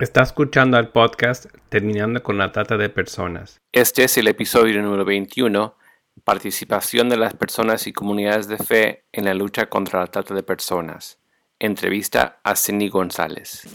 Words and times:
Está 0.00 0.22
escuchando 0.22 0.78
al 0.78 0.88
podcast 0.92 1.44
Terminando 1.68 2.22
con 2.22 2.38
la 2.38 2.52
Trata 2.52 2.78
de 2.78 2.88
Personas. 2.88 3.60
Este 3.70 4.04
es 4.04 4.16
el 4.16 4.28
episodio 4.28 4.80
número 4.80 5.04
21, 5.04 5.76
Participación 6.24 7.10
de 7.10 7.18
las 7.18 7.34
personas 7.34 7.86
y 7.86 7.92
comunidades 7.92 8.48
de 8.48 8.56
fe 8.56 9.04
en 9.12 9.26
la 9.26 9.34
lucha 9.34 9.68
contra 9.68 10.00
la 10.00 10.06
trata 10.06 10.32
de 10.32 10.42
personas. 10.42 11.18
Entrevista 11.58 12.40
a 12.44 12.56
Cindy 12.56 12.88
González. 12.88 13.68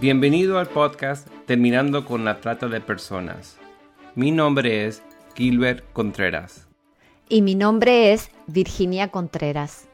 Bienvenido 0.00 0.58
al 0.58 0.68
podcast 0.68 1.28
Terminando 1.44 2.06
con 2.06 2.24
la 2.24 2.40
Trata 2.40 2.68
de 2.68 2.80
Personas. 2.80 3.58
Mi 4.14 4.30
nombre 4.30 4.86
es 4.86 5.02
Gilbert 5.34 5.84
Contreras. 5.92 6.68
Y 7.28 7.42
mi 7.42 7.54
nombre 7.54 8.12
es 8.12 8.30
Virginia 8.46 9.08
Contreras. 9.08 9.88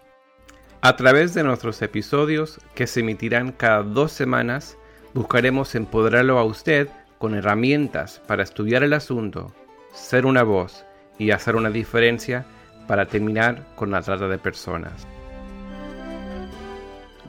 A 0.83 0.97
través 0.97 1.35
de 1.35 1.43
nuestros 1.43 1.81
episodios, 1.83 2.61
que 2.75 2.87
se 2.87 3.01
emitirán 3.01 3.53
cada 3.53 3.83
dos 3.83 4.13
semanas, 4.13 4.77
buscaremos 5.15 5.75
empoderarlo 5.75 6.39
a 6.39 6.45
usted 6.45 6.89
con 7.19 7.35
herramientas 7.35 8.21
para 8.27 8.43
estudiar 8.43 8.83
el 8.83 8.93
asunto, 8.93 9.55
ser 9.93 10.27
una 10.27 10.43
voz 10.43 10.85
y 11.19 11.31
hacer 11.31 11.57
una 11.57 11.71
diferencia 11.71 12.47
para 12.87 13.07
terminar 13.07 13.67
con 13.77 13.91
la 13.91 14.03
trata 14.03 14.29
de 14.29 14.39
personas. 14.39 15.07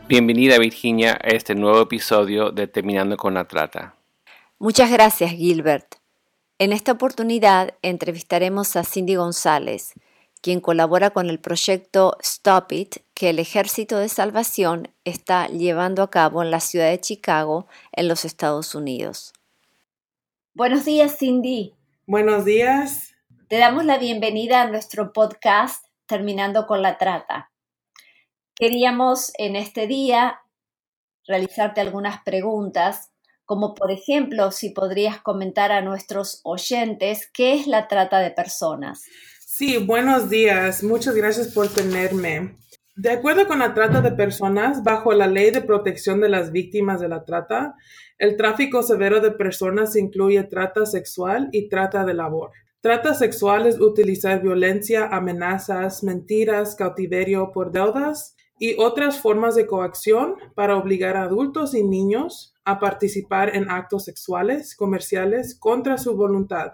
Bienvenida 0.08 0.58
Virginia 0.58 1.18
a 1.22 1.28
este 1.30 1.56
nuevo 1.56 1.82
episodio 1.82 2.52
de 2.52 2.68
Terminando 2.68 3.16
con 3.16 3.34
la 3.34 3.46
Trata. 3.46 3.96
Muchas 4.60 4.92
gracias 4.92 5.32
Gilbert. 5.32 6.01
En 6.62 6.74
esta 6.74 6.92
oportunidad 6.92 7.74
entrevistaremos 7.82 8.76
a 8.76 8.84
Cindy 8.84 9.16
González, 9.16 9.94
quien 10.42 10.62
colabora 10.62 11.10
con 11.10 11.28
el 11.28 11.40
proyecto 11.40 12.16
Stop 12.22 12.72
It 12.72 12.98
que 13.16 13.32
el 13.32 13.40
Ejército 13.40 13.98
de 13.98 14.08
Salvación 14.08 14.90
está 15.04 15.48
llevando 15.48 16.04
a 16.04 16.12
cabo 16.12 16.44
en 16.44 16.52
la 16.52 16.60
ciudad 16.60 16.92
de 16.92 17.02
Chicago, 17.02 17.66
en 17.94 18.08
los 18.08 18.26
Estados 18.26 18.76
Unidos. 18.76 19.34
Buenos 20.54 20.86
días, 20.86 21.18
Cindy. 21.18 21.74
Buenos 22.06 22.46
días. 22.46 23.16
Te 23.48 23.58
damos 23.58 23.84
la 23.84 23.98
bienvenida 23.98 24.62
a 24.62 24.70
nuestro 24.70 25.14
podcast 25.14 25.84
Terminando 26.06 26.68
con 26.68 26.84
la 26.84 27.00
Trata. 27.00 27.50
Queríamos 28.54 29.32
en 29.40 29.56
este 29.56 29.88
día 29.88 30.42
realizarte 31.26 31.82
algunas 31.82 32.22
preguntas 32.22 33.11
como 33.52 33.76
por 33.76 33.92
ejemplo 33.92 34.50
si 34.52 34.70
podrías 34.70 35.20
comentar 35.20 35.74
a 35.74 35.82
nuestros 35.82 36.40
oyentes 36.46 37.30
qué 37.34 37.54
es 37.56 37.68
la 37.68 37.90
trata 37.90 38.20
de 38.20 38.32
personas. 38.32 39.04
Sí, 39.46 39.76
buenos 39.76 40.30
días. 40.30 40.84
Muchas 40.84 41.16
gracias 41.16 41.50
por 41.50 41.68
tenerme. 41.68 42.56
De 42.96 43.12
acuerdo 43.12 43.50
con 43.50 43.60
la 43.60 43.74
trata 43.74 44.00
de 44.00 44.14
personas, 44.14 44.84
bajo 44.86 45.12
la 45.12 45.28
ley 45.28 45.52
de 45.52 45.60
protección 45.60 46.22
de 46.22 46.30
las 46.30 46.54
víctimas 46.54 47.02
de 47.02 47.10
la 47.10 47.26
trata, 47.26 47.76
el 48.18 48.38
tráfico 48.38 48.84
severo 48.84 49.20
de 49.20 49.32
personas 49.32 49.98
incluye 49.98 50.42
trata 50.44 50.86
sexual 50.86 51.50
y 51.52 51.68
trata 51.68 52.06
de 52.06 52.14
labor. 52.14 52.52
Trata 52.80 53.14
sexual 53.14 53.68
es 53.68 53.82
utilizar 53.82 54.42
violencia, 54.42 55.08
amenazas, 55.08 56.04
mentiras, 56.04 56.76
cautiverio 56.76 57.52
por 57.54 57.74
deudas 57.74 58.34
y 58.62 58.76
otras 58.78 59.20
formas 59.20 59.56
de 59.56 59.66
coacción 59.66 60.36
para 60.54 60.78
obligar 60.78 61.18
a 61.18 61.24
adultos 61.24 61.74
y 61.74 61.82
niños 61.82 62.54
a 62.64 62.80
participar 62.80 63.56
en 63.56 63.72
actos 63.72 64.06
sexuales 64.06 64.76
comerciales 64.76 65.58
contra 65.58 65.98
su 65.98 66.16
voluntad. 66.16 66.74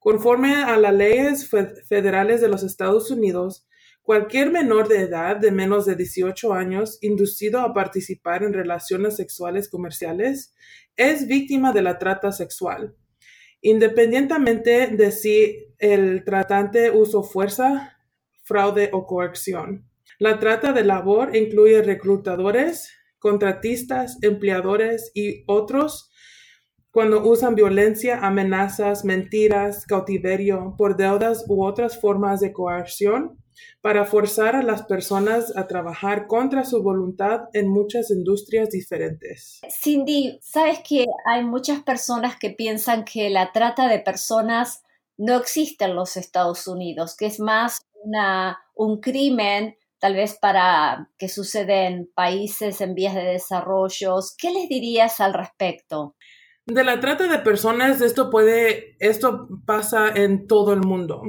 Conforme 0.00 0.56
a 0.64 0.76
las 0.78 0.92
leyes 0.92 1.48
federales 1.88 2.40
de 2.40 2.48
los 2.48 2.64
Estados 2.64 3.12
Unidos, 3.12 3.68
cualquier 4.02 4.50
menor 4.50 4.88
de 4.88 5.02
edad 5.02 5.36
de 5.36 5.52
menos 5.52 5.86
de 5.86 5.94
18 5.94 6.52
años 6.54 6.98
inducido 7.02 7.60
a 7.60 7.72
participar 7.72 8.42
en 8.42 8.52
relaciones 8.52 9.14
sexuales 9.14 9.68
comerciales 9.68 10.56
es 10.96 11.28
víctima 11.28 11.72
de 11.72 11.82
la 11.82 12.00
trata 12.00 12.32
sexual, 12.32 12.96
independientemente 13.60 14.88
de 14.88 15.12
si 15.12 15.72
el 15.78 16.24
tratante 16.24 16.90
usó 16.90 17.22
fuerza, 17.22 17.96
fraude 18.42 18.90
o 18.92 19.06
coerción. 19.06 19.87
La 20.18 20.40
trata 20.40 20.72
de 20.72 20.84
labor 20.84 21.36
incluye 21.36 21.80
reclutadores, 21.80 22.90
contratistas, 23.20 24.18
empleadores 24.22 25.12
y 25.14 25.44
otros 25.46 26.10
cuando 26.90 27.22
usan 27.22 27.54
violencia, 27.54 28.18
amenazas, 28.26 29.04
mentiras, 29.04 29.86
cautiverio 29.86 30.74
por 30.76 30.96
deudas 30.96 31.44
u 31.46 31.64
otras 31.64 32.00
formas 32.00 32.40
de 32.40 32.52
coerción 32.52 33.38
para 33.80 34.04
forzar 34.04 34.56
a 34.56 34.62
las 34.64 34.82
personas 34.82 35.56
a 35.56 35.68
trabajar 35.68 36.26
contra 36.26 36.64
su 36.64 36.82
voluntad 36.82 37.42
en 37.52 37.68
muchas 37.68 38.10
industrias 38.10 38.70
diferentes. 38.70 39.60
Cindy, 39.70 40.40
sabes 40.42 40.80
que 40.80 41.04
hay 41.32 41.44
muchas 41.44 41.84
personas 41.84 42.36
que 42.36 42.50
piensan 42.50 43.04
que 43.04 43.30
la 43.30 43.52
trata 43.52 43.86
de 43.86 44.00
personas 44.00 44.82
no 45.16 45.36
existe 45.36 45.84
en 45.84 45.94
los 45.94 46.16
Estados 46.16 46.66
Unidos, 46.66 47.16
que 47.16 47.26
es 47.26 47.38
más 47.38 47.78
una, 48.02 48.58
un 48.74 49.00
crimen 49.00 49.76
tal 49.98 50.14
vez 50.14 50.38
para 50.40 51.08
que 51.18 51.28
sucede 51.28 51.86
en 51.86 52.10
países 52.14 52.80
en 52.80 52.94
vías 52.94 53.14
de 53.14 53.24
desarrollo. 53.24 54.16
¿Qué 54.36 54.50
les 54.50 54.68
dirías 54.68 55.20
al 55.20 55.34
respecto? 55.34 56.14
De 56.66 56.84
la 56.84 57.00
trata 57.00 57.26
de 57.28 57.38
personas, 57.38 58.00
esto 58.00 58.30
puede, 58.30 58.96
esto 58.98 59.48
pasa 59.64 60.08
en 60.14 60.46
todo 60.46 60.72
el 60.72 60.80
mundo 60.80 61.22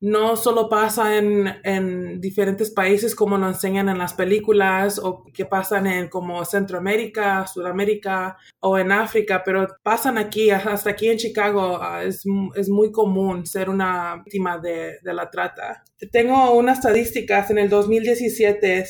no 0.00 0.34
solo 0.36 0.68
pasa 0.68 1.18
en, 1.18 2.20
diferentes 2.20 2.70
países 2.70 3.14
como 3.14 3.36
nos 3.36 3.56
enseñan 3.56 3.88
en 3.88 3.98
las 3.98 4.14
películas 4.14 4.98
o 4.98 5.24
que 5.32 5.44
pasan 5.44 5.86
en 5.86 6.08
como 6.08 6.44
Centroamérica, 6.44 7.46
Sudamérica 7.46 8.38
o 8.60 8.78
en 8.78 8.92
África, 8.92 9.42
pero 9.44 9.66
pasan 9.82 10.16
aquí, 10.16 10.50
hasta 10.50 10.90
aquí 10.90 11.08
en 11.08 11.18
Chicago 11.18 11.78
ah, 11.80 12.02
es, 12.02 12.24
muy 12.68 12.90
común 12.90 13.46
ser 13.46 13.68
una 13.68 14.22
víctima 14.24 14.58
de, 14.58 14.98
la 15.02 15.30
trata. 15.30 15.82
Tengo 16.10 16.52
unas 16.52 16.78
estadísticas, 16.78 17.50
en 17.50 17.58
el 17.58 17.68
2017 17.68 18.86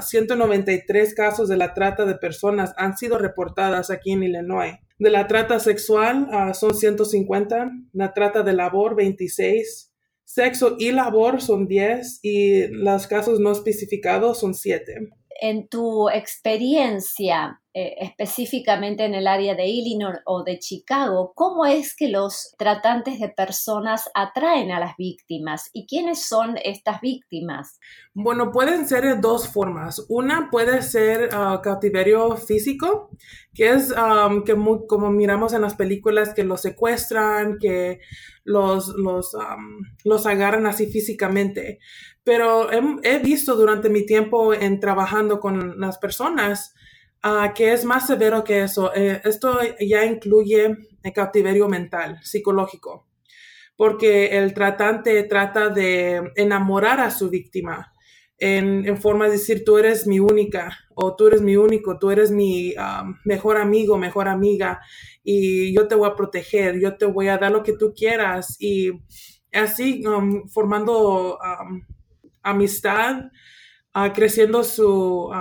193 0.00 1.10
ah, 1.10 1.14
casos 1.14 1.48
de 1.48 1.56
la 1.56 1.74
trata 1.74 2.06
de 2.06 2.14
personas 2.14 2.72
han 2.76 2.96
sido 2.96 3.18
reportadas 3.18 3.90
aquí 3.90 4.12
en 4.12 4.22
Illinois. 4.22 4.74
De 4.98 5.10
la 5.10 5.26
trata 5.26 5.58
sexual 5.58 6.28
ah, 6.30 6.54
son 6.54 6.74
150, 6.74 7.70
la 7.92 8.14
trata 8.14 8.42
de 8.42 8.52
labor 8.52 8.94
26, 8.94 9.93
Sexo 10.24 10.76
y 10.78 10.90
labor 10.90 11.40
son 11.40 11.66
10 11.66 12.20
y 12.22 12.66
los 12.68 13.06
casos 13.06 13.40
no 13.40 13.52
especificados 13.52 14.40
son 14.40 14.54
7. 14.54 15.10
En 15.40 15.68
tu 15.68 16.08
experiencia, 16.08 17.62
eh, 17.76 17.96
específicamente 17.98 19.04
en 19.04 19.14
el 19.14 19.26
área 19.26 19.56
de 19.56 19.66
Illinois 19.66 20.20
o 20.26 20.44
de 20.44 20.60
Chicago, 20.60 21.32
¿cómo 21.34 21.66
es 21.66 21.96
que 21.96 22.08
los 22.08 22.54
tratantes 22.56 23.18
de 23.18 23.30
personas 23.30 24.08
atraen 24.14 24.70
a 24.70 24.78
las 24.78 24.96
víctimas 24.96 25.70
y 25.72 25.84
quiénes 25.88 26.22
son 26.24 26.56
estas 26.62 27.00
víctimas? 27.00 27.80
Bueno, 28.12 28.52
pueden 28.52 28.86
ser 28.86 29.04
de 29.04 29.16
dos 29.16 29.48
formas. 29.48 30.06
Una 30.08 30.50
puede 30.52 30.82
ser 30.82 31.30
ah, 31.32 31.60
cautiverio 31.64 32.36
físico, 32.36 33.10
que 33.52 33.70
es 33.70 33.92
que 34.46 34.56
como 34.86 35.10
miramos 35.10 35.52
en 35.52 35.62
las 35.62 35.74
películas 35.74 36.32
que 36.32 36.44
los 36.44 36.62
secuestran, 36.62 37.58
que 37.58 37.98
los, 38.44 38.88
los, 38.88 39.36
los 40.04 40.26
agarran 40.26 40.66
así 40.66 40.86
físicamente. 40.86 41.80
Pero 42.22 42.70
he, 42.72 43.18
visto 43.18 43.56
durante 43.56 43.90
mi 43.90 44.06
tiempo 44.06 44.54
en 44.54 44.78
trabajando 44.78 45.40
con 45.40 45.80
las 45.80 45.98
personas 45.98 46.74
Ah, 47.26 47.54
que 47.54 47.72
es 47.72 47.86
más 47.86 48.06
severo 48.06 48.44
que 48.44 48.64
eso. 48.64 48.94
Eh, 48.94 49.22
esto 49.24 49.58
ya 49.80 50.04
incluye 50.04 50.76
el 51.02 51.12
cautiverio 51.14 51.70
mental, 51.70 52.18
psicológico, 52.22 53.08
porque 53.76 54.36
el 54.36 54.52
tratante 54.52 55.22
trata 55.22 55.70
de 55.70 56.32
enamorar 56.36 57.00
a 57.00 57.10
su 57.10 57.30
víctima 57.30 57.94
en, 58.36 58.98
forma 58.98 59.24
de 59.24 59.32
decir, 59.32 59.64
tú 59.64 59.78
eres 59.78 60.06
mi 60.06 60.20
única, 60.20 60.76
o 60.94 61.16
tú 61.16 61.28
eres 61.28 61.40
mi 61.40 61.56
único, 61.56 61.98
tú 61.98 62.10
eres 62.10 62.30
mi 62.30 62.74
mejor 63.24 63.56
amigo, 63.56 63.96
mejor 63.96 64.28
amiga, 64.28 64.82
y 65.22 65.74
yo 65.74 65.88
te 65.88 65.94
voy 65.94 66.10
a 66.10 66.16
proteger, 66.16 66.78
yo 66.78 66.98
te 66.98 67.06
voy 67.06 67.28
a 67.28 67.38
dar 67.38 67.52
lo 67.52 67.62
que 67.62 67.72
tú 67.72 67.94
quieras, 67.96 68.58
y 68.60 68.90
así 69.50 70.06
um, 70.06 70.46
formando 70.46 71.38
amistad, 72.42 73.30
ah, 73.94 74.12
creciendo 74.12 74.62
su 74.62 75.32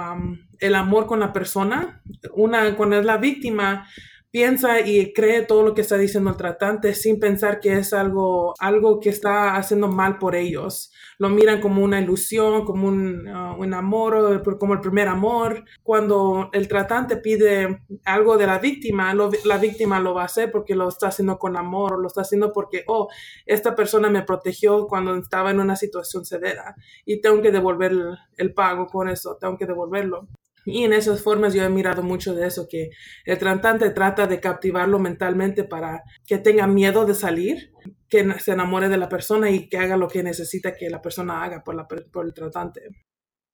el 0.64 0.76
amor 0.76 1.06
con 1.06 1.20
la 1.20 1.34
persona. 1.34 2.02
Una, 2.34 2.76
cuando 2.78 2.98
es 2.98 3.06
la 3.06 3.18
víctima, 3.18 3.86
piensa 4.32 4.80
y 4.80 5.14
cree 5.14 5.44
todo 5.44 5.62
lo 5.62 5.76
que 5.76 5.82
está 5.82 5.96
diciendo 5.96 6.32
el 6.32 6.38
tratante 6.38 6.96
sin 6.96 7.20
pensar 7.20 7.60
que 7.60 7.74
es 7.74 7.94
algo, 7.94 8.56
algo 8.60 9.00
que 9.00 9.10
está 9.10 9.58
haciendo 9.58 9.90
mal 9.90 10.18
por 10.18 10.36
ellos. 10.36 10.92
Lo 11.20 11.30
miran 11.30 11.62
como 11.62 11.84
una 11.84 12.02
ilusión, 12.02 12.66
como 12.66 12.88
un, 12.88 13.28
uh, 13.28 13.56
un 13.60 13.74
amor, 13.76 14.42
como 14.58 14.74
el 14.74 14.80
primer 14.80 15.08
amor. 15.08 15.66
Cuando 15.84 16.50
el 16.52 16.68
tratante 16.68 17.18
pide 17.18 17.84
algo 18.06 18.38
de 18.38 18.48
la 18.48 18.58
víctima, 18.58 19.14
la 19.14 19.58
víctima 19.58 20.00
lo 20.00 20.16
va 20.16 20.24
a 20.24 20.26
hacer 20.26 20.52
porque 20.52 20.76
lo 20.76 20.90
está 20.90 21.10
haciendo 21.10 21.38
con 21.38 21.56
amor, 21.56 22.00
lo 22.00 22.08
está 22.08 22.22
haciendo 22.22 22.52
porque, 22.54 22.86
oh, 22.88 23.10
esta 23.46 23.76
persona 23.76 24.10
me 24.10 24.24
protegió 24.24 24.88
cuando 24.88 25.16
estaba 25.16 25.52
en 25.52 25.60
una 25.60 25.76
situación 25.76 26.26
severa 26.26 26.74
y 27.06 27.22
tengo 27.22 27.40
que 27.42 27.52
devolver 27.52 27.92
el, 27.92 28.18
el 28.38 28.54
pago 28.54 28.88
con 28.88 29.10
eso, 29.10 29.38
tengo 29.40 29.58
que 29.58 29.68
devolverlo. 29.68 30.28
Y 30.66 30.84
en 30.84 30.94
esas 30.94 31.22
formas 31.22 31.54
yo 31.54 31.64
he 31.64 31.70
mirado 31.70 32.04
mucho 32.04 32.34
de 32.34 32.48
eso, 32.48 32.68
que 32.70 32.90
el 33.26 33.38
tratante 33.38 33.90
trata 33.90 34.28
de 34.28 34.40
captivarlo 34.40 35.00
mentalmente 35.00 35.64
para 35.64 36.04
que 36.26 36.38
tenga 36.38 36.68
miedo 36.68 37.06
de 37.06 37.16
salir, 37.16 37.74
que 38.10 38.40
se 38.40 38.52
enamore 38.52 38.90
de 38.90 38.98
la 38.98 39.10
persona 39.10 39.50
y 39.50 39.68
que 39.68 39.78
haga 39.78 39.98
lo 39.98 40.08
que 40.08 40.24
necesita 40.24 40.76
que 40.76 40.90
la 40.90 41.02
persona 41.02 41.44
haga 41.44 41.64
por, 41.64 41.76
la, 41.76 41.88
el 42.24 42.34
tratante. 42.34 42.82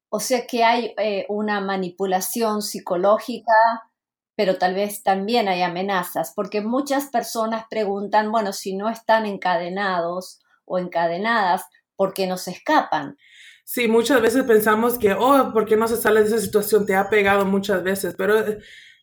O 0.09 0.19
sea 0.19 0.45
que 0.45 0.63
hay 0.63 0.93
eh, 0.97 1.25
una 1.29 1.61
manipulación 1.61 2.61
psicológica, 2.61 3.53
pero 4.35 4.57
tal 4.57 4.73
vez 4.73 5.03
también 5.03 5.47
hay 5.47 5.61
amenazas, 5.61 6.33
porque 6.35 6.61
muchas 6.61 7.07
personas 7.07 7.65
preguntan, 7.69 8.31
bueno, 8.31 8.53
si 8.53 8.75
no 8.75 8.89
están 8.89 9.25
encadenados 9.25 10.39
o 10.65 10.77
encadenadas, 10.79 11.65
¿por 11.95 12.13
qué 12.13 12.27
no 12.27 12.37
se 12.37 12.51
escapan? 12.51 13.17
Sí, 13.71 13.87
muchas 13.87 14.19
veces 14.19 14.45
pensamos 14.45 14.97
que, 14.97 15.13
oh, 15.13 15.51
¿por 15.53 15.65
qué 15.65 15.77
no 15.77 15.87
se 15.87 15.95
sale 15.95 16.21
de 16.21 16.25
esa 16.25 16.39
situación? 16.39 16.87
Te 16.87 16.95
ha 16.95 17.07
pegado 17.07 17.45
muchas 17.45 17.83
veces, 17.83 18.15
pero 18.17 18.39
eh, 18.39 18.57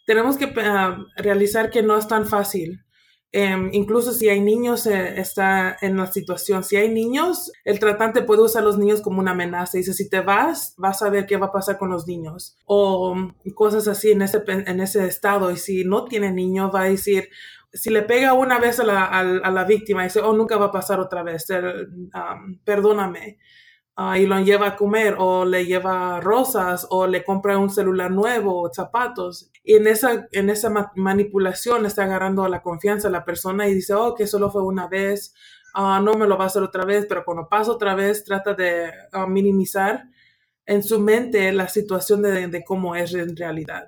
tenemos 0.06 0.36
que 0.36 0.52
ah, 0.56 1.06
realizar 1.16 1.70
que 1.70 1.84
no 1.84 1.96
es 1.96 2.08
tan 2.08 2.26
fácil. 2.26 2.84
Em, 3.30 3.70
incluso 3.72 4.12
si 4.12 4.28
hay 4.28 4.40
niños, 4.40 4.88
eh, 4.88 5.20
está 5.20 5.76
en 5.80 5.96
la 5.96 6.08
situación. 6.08 6.64
Si 6.64 6.74
hay 6.74 6.88
niños, 6.88 7.52
el 7.64 7.78
tratante 7.78 8.22
puede 8.22 8.42
usar 8.42 8.62
a 8.62 8.64
los 8.64 8.76
niños 8.76 9.02
como 9.02 9.20
una 9.20 9.30
amenaza. 9.32 9.78
Dice, 9.78 9.92
si 9.94 10.10
te 10.10 10.20
vas, 10.20 10.74
vas 10.78 11.00
a 11.00 11.10
ver 11.10 11.26
qué 11.26 11.36
va 11.36 11.46
a 11.46 11.52
pasar 11.52 11.78
con 11.78 11.90
los 11.90 12.08
niños. 12.08 12.58
O 12.64 13.14
mm, 13.14 13.50
cosas 13.54 13.86
así 13.86 14.10
en 14.10 14.22
ese, 14.22 14.42
en 14.48 14.80
ese 14.80 15.06
estado. 15.06 15.52
Y 15.52 15.58
si 15.58 15.84
no 15.84 16.06
tiene 16.06 16.32
niños, 16.32 16.74
va 16.74 16.80
a 16.80 16.90
decir, 16.90 17.28
si 17.72 17.90
le 17.90 18.02
pega 18.02 18.32
una 18.32 18.58
vez 18.58 18.80
a 18.80 18.84
la, 18.84 19.04
a, 19.04 19.22
la 19.22 19.64
víctima, 19.64 20.02
dice, 20.02 20.18
oh, 20.18 20.32
nunca 20.32 20.56
va 20.56 20.66
a 20.66 20.72
pasar 20.72 20.98
otra 20.98 21.22
vez, 21.22 21.46
perdóname. 22.64 23.38
Ah, 23.98 24.18
y 24.18 24.26
lo 24.26 24.38
lleva 24.40 24.66
a 24.68 24.76
comer 24.76 25.16
o 25.18 25.46
le 25.46 25.64
lleva 25.64 26.20
rosas 26.20 26.86
o 26.90 27.06
le 27.06 27.24
compra 27.24 27.56
un 27.56 27.70
celular 27.70 28.10
nuevo 28.10 28.60
o 28.60 28.72
zapatos. 28.72 29.50
Y 29.64 29.74
en 29.76 29.86
esa, 29.86 30.28
en 30.32 30.50
esa 30.50 30.92
manipulación 30.96 31.86
está 31.86 32.04
agarrando 32.04 32.46
la 32.46 32.60
confianza 32.60 33.08
a 33.08 33.10
la 33.10 33.24
persona 33.24 33.66
y 33.66 33.74
dice, 33.74 33.94
oh, 33.94 34.14
que 34.14 34.26
solo 34.26 34.50
fue 34.50 34.62
una 34.62 34.86
vez, 34.86 35.34
ah, 35.72 35.98
no 36.04 36.12
me 36.12 36.26
lo 36.26 36.36
va 36.36 36.44
a 36.44 36.46
hacer 36.48 36.62
otra 36.62 36.84
vez, 36.84 37.06
pero 37.08 37.24
cuando 37.24 37.48
pasa 37.48 37.72
otra 37.72 37.94
vez 37.94 38.22
trata 38.22 38.52
de 38.52 38.92
ah, 39.12 39.26
minimizar 39.26 40.04
en 40.66 40.82
su 40.82 41.00
mente 41.00 41.50
la 41.52 41.68
situación 41.68 42.20
de, 42.20 42.48
de, 42.48 42.64
cómo 42.64 42.94
es 42.96 43.14
en 43.14 43.34
realidad. 43.34 43.86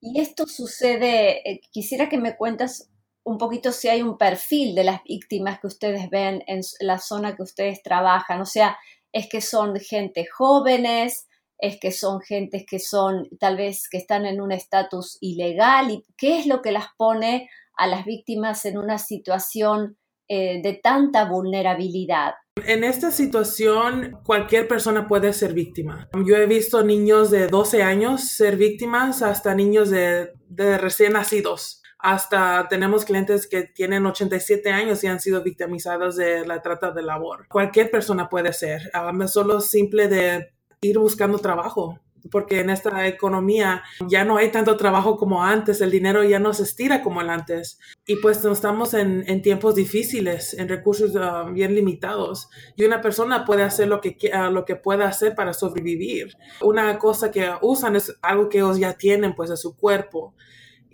Y 0.00 0.20
esto 0.20 0.46
sucede, 0.48 1.48
eh, 1.48 1.60
quisiera 1.70 2.08
que 2.08 2.18
me 2.18 2.36
cuentas 2.36 2.90
un 3.22 3.38
poquito 3.38 3.70
si 3.70 3.88
hay 3.88 4.02
un 4.02 4.18
perfil 4.18 4.74
de 4.74 4.84
las 4.84 5.04
víctimas 5.04 5.60
que 5.60 5.66
ustedes 5.66 6.10
ven 6.10 6.42
en 6.46 6.62
la 6.80 6.98
zona 6.98 7.36
que 7.36 7.42
ustedes 7.42 7.82
trabajan, 7.82 8.40
o 8.40 8.46
sea, 8.46 8.76
es 9.12 9.28
que 9.28 9.40
son 9.40 9.76
gente 9.80 10.26
jóvenes, 10.26 11.28
es 11.58 11.78
que 11.80 11.90
son 11.90 12.20
gentes 12.20 12.64
que 12.68 12.78
son 12.78 13.28
tal 13.38 13.56
vez 13.56 13.88
que 13.88 13.98
están 13.98 14.26
en 14.26 14.40
un 14.40 14.52
estatus 14.52 15.16
ilegal 15.20 15.90
y 15.90 16.04
qué 16.16 16.38
es 16.38 16.46
lo 16.46 16.60
que 16.60 16.72
las 16.72 16.86
pone 16.96 17.48
a 17.76 17.86
las 17.86 18.04
víctimas 18.04 18.64
en 18.64 18.78
una 18.78 18.98
situación 18.98 19.96
eh, 20.28 20.60
de 20.62 20.74
tanta 20.74 21.24
vulnerabilidad. 21.26 22.34
En 22.66 22.84
esta 22.84 23.10
situación, 23.10 24.18
cualquier 24.24 24.66
persona 24.66 25.06
puede 25.06 25.32
ser 25.32 25.52
víctima. 25.52 26.08
Yo 26.24 26.36
he 26.36 26.46
visto 26.46 26.82
niños 26.82 27.30
de 27.30 27.48
12 27.48 27.82
años 27.82 28.28
ser 28.28 28.56
víctimas 28.56 29.22
hasta 29.22 29.54
niños 29.54 29.90
de, 29.90 30.32
de 30.48 30.78
recién 30.78 31.12
nacidos 31.12 31.82
hasta 32.06 32.68
tenemos 32.68 33.04
clientes 33.04 33.48
que 33.48 33.64
tienen 33.64 34.06
87 34.06 34.70
años 34.70 35.02
y 35.02 35.08
han 35.08 35.18
sido 35.18 35.42
victimizados 35.42 36.14
de 36.14 36.46
la 36.46 36.62
trata 36.62 36.92
de 36.92 37.02
labor. 37.02 37.48
Cualquier 37.48 37.90
persona 37.90 38.28
puede 38.28 38.52
ser, 38.52 38.92
um, 38.94 39.26
solo 39.26 39.60
simple 39.60 40.06
de 40.06 40.52
ir 40.82 41.00
buscando 41.00 41.40
trabajo 41.40 41.98
porque 42.30 42.60
en 42.60 42.70
esta 42.70 43.06
economía 43.08 43.82
ya 44.08 44.24
no 44.24 44.36
hay 44.36 44.50
tanto 44.50 44.76
trabajo 44.76 45.16
como 45.16 45.44
antes, 45.44 45.80
el 45.80 45.90
dinero 45.90 46.22
ya 46.22 46.38
no 46.38 46.54
se 46.54 46.62
estira 46.62 47.02
como 47.02 47.20
el 47.20 47.30
antes. 47.30 47.78
Y 48.06 48.16
pues 48.16 48.44
estamos 48.44 48.94
en, 48.94 49.42
tiempos 49.42 49.74
difíciles, 49.74 50.54
en 50.54 50.68
recursos 50.68 51.12
uh, 51.14 51.52
bien 51.52 51.74
limitados. 51.74 52.48
Y 52.76 52.84
una 52.84 53.00
persona 53.00 53.44
puede 53.44 53.62
hacer 53.62 53.88
lo 53.88 54.00
que, 54.00 54.16
uh, 54.32 54.50
lo 54.52 54.64
que 54.64 54.76
pueda 54.76 55.06
hacer 55.06 55.34
para 55.34 55.52
sobrevivir. 55.52 56.36
Una 56.62 56.98
cosa 56.98 57.30
que 57.30 57.48
usan 57.62 57.94
es 57.96 58.16
algo 58.22 58.48
que 58.48 58.58
ellos 58.58 58.78
ya 58.78 58.94
tienen, 58.94 59.34
pues, 59.34 59.50
de 59.50 59.56
su 59.56 59.76
cuerpo 59.76 60.34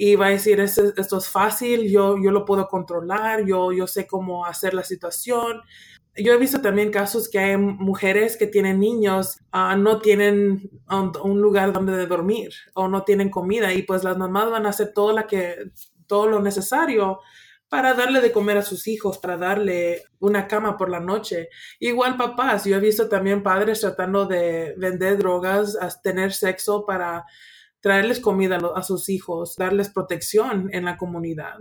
y 0.04 0.16
va 0.16 0.26
a 0.26 0.30
decir, 0.30 0.58
esto, 0.58 0.92
esto, 0.96 1.18
es 1.18 1.28
fácil, 1.28 1.88
yo, 1.88 2.16
yo 2.20 2.32
lo 2.32 2.44
puedo 2.44 2.66
controlar, 2.66 3.44
yo, 3.44 3.70
yo 3.70 3.86
sé 3.86 4.04
cómo 4.04 4.44
hacer 4.44 4.74
la 4.74 4.82
situación. 4.82 5.62
Yo 6.16 6.32
he 6.32 6.38
visto 6.38 6.60
también 6.60 6.90
casos 6.90 7.28
que 7.28 7.38
hay 7.38 7.56
mujeres 7.56 8.36
que 8.36 8.48
tienen 8.48 8.80
niños, 8.80 9.38
uh, 9.54 9.76
no 9.76 10.00
tienen 10.00 10.68
un, 10.90 11.40
lugar 11.40 11.72
donde 11.72 12.04
dormir 12.08 12.50
o 12.74 12.88
no 12.88 13.04
tienen 13.04 13.30
comida 13.30 13.72
y 13.72 13.82
pues 13.82 14.02
las 14.02 14.18
mamás 14.18 14.50
van 14.50 14.66
a 14.66 14.70
hacer 14.70 14.92
todo, 14.92 15.12
la 15.12 15.28
que, 15.28 15.70
todo 16.08 16.26
lo 16.26 16.42
necesario 16.42 17.20
para 17.68 17.94
darle 17.94 18.20
de 18.20 18.32
comer 18.32 18.58
a 18.58 18.62
sus 18.62 18.88
hijos, 18.88 19.18
para 19.18 19.36
darle 19.36 20.02
una 20.18 20.48
cama 20.48 20.76
por 20.76 20.90
la 20.90 20.98
noche. 20.98 21.48
Igual 21.78 22.16
papás, 22.16 22.64
yo 22.64 22.76
he 22.76 22.80
visto 22.80 23.08
también 23.08 23.44
padres 23.44 23.82
tratando 23.82 24.26
de 24.26 24.74
vender 24.76 25.16
drogas, 25.16 25.78
tener 26.02 26.32
sexo 26.32 26.84
para 26.84 27.24
traerles 27.82 28.20
comida 28.20 28.58
a 28.74 28.82
sus 28.82 29.08
hijos, 29.08 29.56
darles 29.56 29.90
protección 29.90 30.70
en 30.72 30.84
la 30.86 30.96
comunidad. 30.96 31.56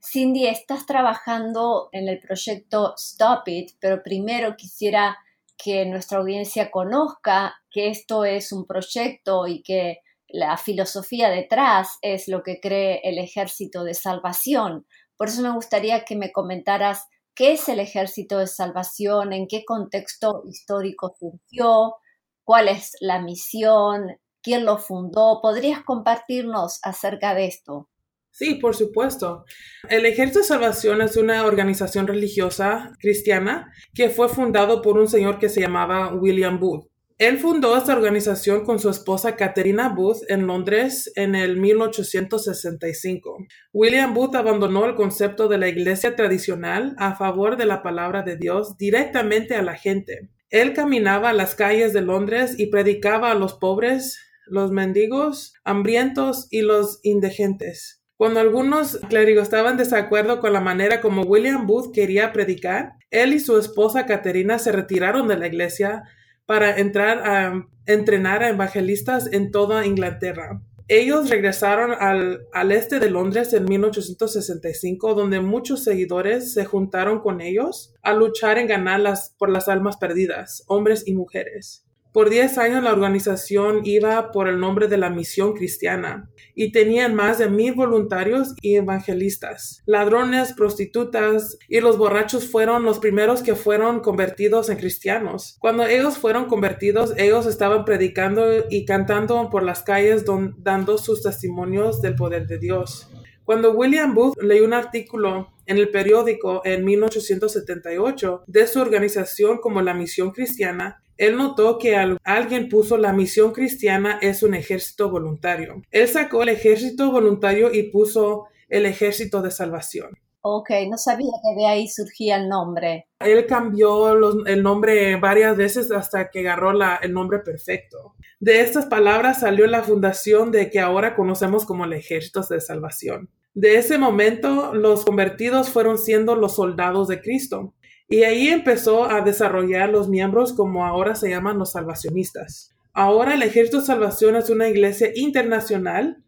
Cindy, 0.00 0.46
estás 0.46 0.86
trabajando 0.86 1.88
en 1.92 2.08
el 2.08 2.20
proyecto 2.20 2.94
Stop 2.96 3.48
It, 3.48 3.72
pero 3.80 4.02
primero 4.02 4.56
quisiera 4.56 5.18
que 5.58 5.84
nuestra 5.84 6.18
audiencia 6.18 6.70
conozca 6.70 7.56
que 7.70 7.88
esto 7.88 8.24
es 8.24 8.52
un 8.52 8.66
proyecto 8.66 9.46
y 9.46 9.62
que 9.62 9.98
la 10.28 10.56
filosofía 10.56 11.28
detrás 11.28 11.98
es 12.02 12.28
lo 12.28 12.42
que 12.42 12.60
cree 12.60 13.00
el 13.02 13.18
ejército 13.18 13.82
de 13.82 13.94
salvación. 13.94 14.86
Por 15.16 15.28
eso 15.28 15.42
me 15.42 15.52
gustaría 15.52 16.04
que 16.04 16.14
me 16.14 16.30
comentaras 16.30 17.06
qué 17.34 17.52
es 17.52 17.68
el 17.68 17.80
ejército 17.80 18.38
de 18.38 18.46
salvación, 18.46 19.32
en 19.32 19.48
qué 19.48 19.64
contexto 19.64 20.42
histórico 20.46 21.14
surgió, 21.18 21.96
cuál 22.44 22.68
es 22.68 22.92
la 23.00 23.20
misión, 23.20 24.18
quién 24.46 24.64
lo 24.64 24.78
fundó. 24.78 25.40
¿Podrías 25.42 25.82
compartirnos 25.82 26.78
acerca 26.84 27.34
de 27.34 27.46
esto? 27.46 27.90
Sí, 28.30 28.54
por 28.54 28.76
supuesto. 28.76 29.44
El 29.88 30.06
Ejército 30.06 30.38
de 30.38 30.44
Salvación 30.44 31.00
es 31.00 31.16
una 31.16 31.44
organización 31.44 32.06
religiosa 32.06 32.92
cristiana 33.00 33.72
que 33.92 34.08
fue 34.08 34.28
fundado 34.28 34.82
por 34.82 34.98
un 34.98 35.08
señor 35.08 35.40
que 35.40 35.48
se 35.48 35.60
llamaba 35.60 36.14
William 36.14 36.60
Booth. 36.60 36.86
Él 37.18 37.38
fundó 37.38 37.76
esta 37.76 37.96
organización 37.96 38.64
con 38.64 38.78
su 38.78 38.88
esposa 38.88 39.34
Caterina 39.34 39.88
Booth 39.88 40.18
en 40.28 40.46
Londres 40.46 41.10
en 41.16 41.34
el 41.34 41.56
1865. 41.56 43.38
William 43.72 44.14
Booth 44.14 44.36
abandonó 44.36 44.84
el 44.84 44.94
concepto 44.94 45.48
de 45.48 45.58
la 45.58 45.66
iglesia 45.66 46.14
tradicional 46.14 46.94
a 46.98 47.16
favor 47.16 47.56
de 47.56 47.66
la 47.66 47.82
palabra 47.82 48.22
de 48.22 48.36
Dios 48.36 48.76
directamente 48.76 49.56
a 49.56 49.62
la 49.62 49.74
gente. 49.74 50.30
Él 50.50 50.74
caminaba 50.74 51.30
a 51.30 51.32
las 51.32 51.56
calles 51.56 51.92
de 51.92 52.02
Londres 52.02 52.54
y 52.56 52.66
predicaba 52.66 53.32
a 53.32 53.34
los 53.34 53.54
pobres, 53.54 54.25
los 54.46 54.70
mendigos, 54.72 55.54
hambrientos 55.64 56.48
y 56.50 56.62
los 56.62 57.00
indigentes. 57.02 58.02
Cuando 58.16 58.40
algunos 58.40 58.98
clérigos 59.08 59.44
estaban 59.44 59.72
en 59.72 59.78
desacuerdo 59.78 60.40
con 60.40 60.52
la 60.52 60.60
manera 60.60 61.00
como 61.00 61.22
William 61.22 61.66
Booth 61.66 61.92
quería 61.92 62.32
predicar, 62.32 62.92
él 63.10 63.34
y 63.34 63.40
su 63.40 63.58
esposa 63.58 64.06
Caterina 64.06 64.58
se 64.58 64.72
retiraron 64.72 65.28
de 65.28 65.36
la 65.36 65.46
iglesia 65.46 66.04
para 66.46 66.78
entrar 66.78 67.26
a 67.26 67.68
entrenar 67.84 68.42
a 68.42 68.48
evangelistas 68.48 69.30
en 69.32 69.50
toda 69.50 69.84
Inglaterra. 69.84 70.62
Ellos 70.88 71.30
regresaron 71.30 71.92
al, 71.98 72.72
este 72.72 73.00
de 73.00 73.10
Londres 73.10 73.52
en 73.52 73.64
1865, 73.64 75.14
donde 75.14 75.40
muchos 75.40 75.82
seguidores 75.82 76.52
se 76.54 76.64
juntaron 76.64 77.20
con 77.20 77.40
ellos 77.40 77.92
a 78.02 78.14
luchar 78.14 78.56
en 78.58 78.68
ganarlas 78.68 79.34
por 79.36 79.50
las 79.50 79.68
almas 79.68 79.96
perdidas, 79.96 80.62
hombres 80.68 81.02
y 81.06 81.14
mujeres. 81.14 81.85
Por 82.16 82.30
10 82.30 82.56
años 82.56 82.82
la 82.82 82.94
organización 82.94 83.82
iba 83.84 84.32
por 84.32 84.48
el 84.48 84.58
nombre 84.58 84.88
de 84.88 84.96
la 84.96 85.10
Misión 85.10 85.52
Cristiana 85.52 86.30
y 86.54 86.72
tenían 86.72 87.14
más 87.14 87.36
de 87.36 87.50
mil 87.50 87.74
voluntarios 87.74 88.54
y 88.62 88.76
evangelistas. 88.76 89.82
Ladrones, 89.84 90.54
prostitutas 90.54 91.58
y 91.68 91.80
los 91.80 91.98
borrachos 91.98 92.50
fueron 92.50 92.84
los 92.84 93.00
primeros 93.00 93.42
que 93.42 93.54
fueron 93.54 94.00
convertidos 94.00 94.70
en 94.70 94.78
cristianos. 94.78 95.58
Cuando 95.60 95.84
ellos 95.84 96.16
fueron 96.16 96.46
convertidos, 96.46 97.12
ellos 97.18 97.44
estaban 97.44 97.84
predicando 97.84 98.64
y 98.70 98.86
cantando 98.86 99.50
por 99.50 99.62
las 99.62 99.82
calles 99.82 100.24
dando 100.56 100.96
sus 100.96 101.22
testimonios 101.22 102.00
del 102.00 102.14
poder 102.14 102.46
de 102.46 102.56
Dios. 102.56 103.10
Cuando 103.44 103.72
William 103.72 104.14
Booth 104.14 104.42
leyó 104.42 104.64
un 104.64 104.72
artículo 104.72 105.52
en 105.66 105.76
el 105.76 105.90
periódico 105.90 106.62
en 106.64 106.82
1878 106.82 108.44
de 108.46 108.66
su 108.66 108.80
organización 108.80 109.58
como 109.58 109.82
la 109.82 109.92
Misión 109.92 110.30
Cristiana, 110.30 111.02
él 111.16 111.36
notó 111.36 111.78
que 111.78 111.96
alguien 112.24 112.68
puso 112.68 112.96
la 112.96 113.12
misión 113.12 113.52
cristiana 113.52 114.18
es 114.20 114.42
un 114.42 114.54
ejército 114.54 115.10
voluntario. 115.10 115.82
Él 115.90 116.08
sacó 116.08 116.42
el 116.42 116.50
ejército 116.50 117.10
voluntario 117.10 117.72
y 117.72 117.84
puso 117.84 118.46
el 118.68 118.86
ejército 118.86 119.42
de 119.42 119.50
salvación. 119.50 120.18
Ok, 120.48 120.70
no 120.88 120.96
sabía 120.96 121.32
que 121.42 121.60
de 121.60 121.66
ahí 121.66 121.88
surgía 121.88 122.36
el 122.36 122.48
nombre. 122.48 123.08
Él 123.18 123.46
cambió 123.46 124.12
el 124.46 124.62
nombre 124.62 125.16
varias 125.16 125.56
veces 125.56 125.90
hasta 125.90 126.30
que 126.30 126.40
agarró 126.40 126.70
el 127.02 127.12
nombre 127.12 127.40
perfecto. 127.40 128.14
De 128.38 128.60
estas 128.60 128.86
palabras 128.86 129.40
salió 129.40 129.66
la 129.66 129.82
fundación 129.82 130.52
de 130.52 130.70
que 130.70 130.78
ahora 130.78 131.16
conocemos 131.16 131.64
como 131.64 131.84
el 131.84 131.94
Ejército 131.94 132.42
de 132.42 132.60
Salvación. 132.60 133.28
De 133.54 133.76
ese 133.76 133.96
momento, 133.96 134.74
los 134.74 135.06
convertidos 135.06 135.70
fueron 135.70 135.96
siendo 135.96 136.36
los 136.36 136.56
soldados 136.56 137.08
de 137.08 137.22
Cristo. 137.22 137.72
Y 138.08 138.22
ahí 138.22 138.48
empezó 138.48 139.04
a 139.04 139.20
desarrollar 139.20 139.88
los 139.88 140.08
miembros 140.08 140.52
como 140.52 140.86
ahora 140.86 141.14
se 141.16 141.30
llaman 141.30 141.58
los 141.58 141.72
salvacionistas. 141.72 142.70
Ahora 142.92 143.34
el 143.34 143.42
Ejército 143.42 143.80
de 143.80 143.86
Salvación 143.86 144.36
es 144.36 144.48
una 144.48 144.68
iglesia 144.68 145.10
internacional 145.14 146.22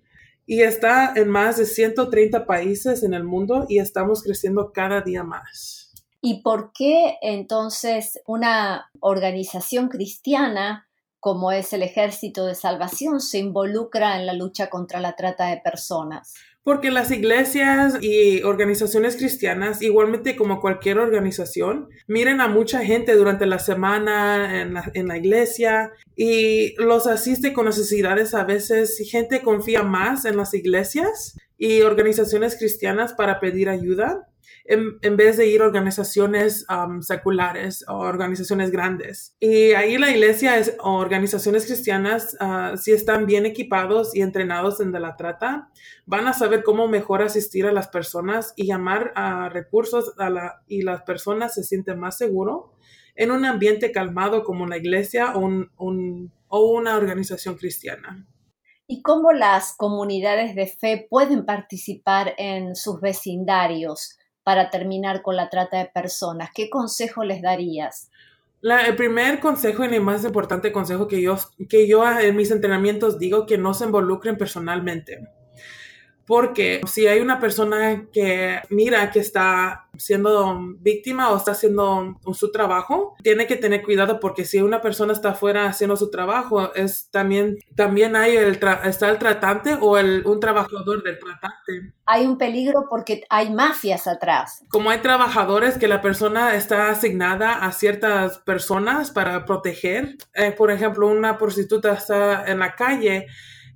y 0.45 0.63
está 0.63 1.13
en 1.15 1.29
más 1.29 1.57
de 1.57 1.67
130 1.67 2.47
países 2.47 3.03
en 3.05 3.15
el 3.15 3.23
mundo 3.23 3.67
y 3.69 3.79
estamos 3.79 4.23
creciendo 4.23 4.73
cada 4.73 5.03
día 5.03 5.23
más. 5.23 5.93
¿Y 6.21 6.43
por 6.43 6.73
qué 6.73 7.17
entonces 7.23 8.21
una 8.27 8.91
organización 9.01 9.89
cristiana 9.89 10.89
como 11.21 11.53
es 11.53 11.73
el 11.73 11.83
Ejército 11.83 12.47
de 12.47 12.55
Salvación 12.55 13.21
se 13.21 13.39
involucra 13.39 14.19
en 14.19 14.27
la 14.27 14.33
lucha 14.33 14.69
contra 14.69 15.01
la 15.01 15.17
trata 15.17 15.47
de 15.47 15.59
personas? 15.59 16.35
Porque 16.69 16.91
las 16.91 17.11
iglesias 17.11 17.97
y 18.03 18.43
organizaciones 18.43 19.17
cristianas, 19.17 19.81
igualmente 19.81 20.37
como 20.37 20.61
cualquier 20.61 20.99
organización, 20.99 21.89
miren 22.07 22.43
a 22.43 22.49
mucha 22.49 22.85
gente 22.85 23.15
durante 23.15 23.47
la 23.47 23.59
semana 23.59 24.61
en 24.61 25.09
la, 25.09 25.17
iglesia 25.17 25.93
y 26.15 26.75
los 26.77 27.07
asiste 27.07 27.55
con 27.55 27.65
necesidades 27.65 28.35
a 28.35 28.45
veces. 28.45 29.03
Gente 29.11 29.41
confía 29.41 29.83
más 29.83 30.27
en 30.27 30.37
las 30.37 30.53
iglesias 30.53 31.39
y 31.57 31.81
organizaciones 31.81 32.55
cristianas 32.59 33.15
para 33.15 33.41
pedir 33.41 33.71
ayuda 33.71 34.29
en, 34.69 35.17
vez 35.17 35.39
de 35.39 35.47
ir 35.47 35.63
a 35.63 35.67
organizaciones 35.67 36.67
um, 36.69 37.01
seculares 37.01 37.85
o 37.89 37.95
organizaciones 37.95 38.71
grandes. 38.71 39.35
Y 39.41 39.73
ahí 39.73 39.97
la 39.97 40.11
iglesia 40.11 40.59
es, 40.59 40.77
o 40.81 40.97
organizaciones 40.97 41.65
cristianas, 41.65 42.37
uh, 42.41 42.77
si 42.77 42.93
están 42.93 43.25
bien 43.25 43.47
equipados 43.47 44.15
y 44.15 44.21
entrenados 44.21 44.81
en 44.81 44.93
de 44.93 45.01
la 45.01 45.17
trata, 45.17 45.71
van 46.05 46.27
a 46.29 46.35
saber 46.35 46.63
cómo 46.63 46.87
mejor 46.87 47.23
asistir 47.23 47.67
a 47.67 47.73
las 47.73 47.89
personas 47.89 48.53
y 48.57 48.67
llamar 48.67 49.13
a 49.15 49.49
recursos 49.49 50.13
a 50.19 50.29
la, 50.29 50.63
y 50.67 50.83
las 50.83 51.03
personas 51.03 51.55
se 51.55 51.65
sienten 51.65 51.99
más 51.99 52.19
seguro 52.19 52.75
en 53.17 53.31
un 53.31 53.47
ambiente 53.47 53.91
calmado 53.91 54.45
como 54.45 54.67
la 54.67 54.77
iglesia 54.77 55.33
o, 55.35 55.41
un, 55.41 56.33
o 56.49 56.71
una 56.73 56.97
organización 56.97 57.57
cristiana. 57.57 58.27
¿Y 58.87 59.03
cómo 59.03 59.33
las 59.33 59.75
comunidades 59.77 60.55
de 60.55 60.67
fe 60.67 61.07
pueden 61.11 61.45
participar 61.45 62.35
en 62.39 62.75
sus 62.77 63.01
vecindarios? 63.01 64.19
Para 64.49 64.71
terminar 64.71 65.21
con 65.21 65.37
la 65.37 65.51
trata 65.51 65.77
de 65.77 65.91
personas? 65.93 66.49
¿Qué 66.55 66.71
consejo 66.71 67.23
les 67.23 67.43
darías? 67.43 68.11
el 68.63 68.97
primer 68.97 69.41
consejo 69.41 69.85
y 69.85 69.95
el 69.95 70.01
más 70.01 70.25
importante 70.25 70.73
consejo 70.73 71.07
que 71.07 71.21
yo, 71.21 71.37
que 71.69 71.87
yo 71.87 72.03
en 72.19 72.35
mis 72.35 72.51
entrenamientos 72.51 73.19
digo 73.19 73.45
que 73.45 73.59
no 73.59 73.75
se 73.75 73.85
involucren 73.85 74.39
personalmente. 74.39 75.29
Porque 76.29 76.83
si 76.87 77.07
hay 77.07 77.21
una 77.21 77.41
persona 77.41 78.05
que 78.13 78.61
mira 78.69 79.11
que 79.11 79.21
está 79.21 79.89
siendo 79.97 80.59
víctima 80.79 81.31
o 81.31 81.37
está 81.39 81.53
haciendo 81.53 82.19
su 82.35 82.53
trabajo, 82.53 83.17
tiene 83.23 83.47
que 83.47 83.57
tener 83.57 83.83
cuidado 83.83 84.21
porque 84.21 84.45
si 84.45 84.61
una 84.61 84.83
persona 84.83 85.15
está 85.15 85.31
afuera 85.31 85.67
haciendo 85.67 85.97
su 85.97 86.11
trabajo, 86.11 86.73
es 86.75 87.11
también, 87.11 87.59
también 87.75 88.15
hay 88.15 88.37
el 88.37 88.61
está 88.85 89.09
el 89.09 89.19
tratante 89.19 89.79
o 89.81 89.97
el, 89.97 90.23
un 90.27 90.39
trabajador 90.39 91.03
del 91.03 91.19
tratante. 91.19 91.95
Hay 92.05 92.27
un 92.27 92.37
peligro 92.37 92.85
porque 92.91 93.25
hay 93.31 93.51
mafias 93.51 94.07
atrás. 94.07 94.65
Como 94.69 94.91
hay 94.91 94.99
trabajadores 94.99 95.79
que 95.79 95.89
la 95.89 96.03
persona 96.03 96.55
está 96.55 96.91
asignada 96.91 97.55
a 97.55 97.73
ciertas 97.73 98.39
personas 98.39 99.11
para 99.11 99.47
proteger, 99.47 100.17
eh, 100.35 100.53
por 100.53 100.71
ejemplo, 100.71 101.09
una 101.09 101.39
prostituta 101.39 101.95
está 101.95 102.45
en 102.45 102.59
la 102.59 102.75
calle, 102.75 103.27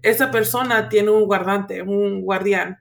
esa 0.03 0.31
persona 0.31 0.89
tiene 0.89 1.11
un 1.11 1.25
guardante, 1.25 1.83
un 1.83 2.23
guardián. 2.23 2.79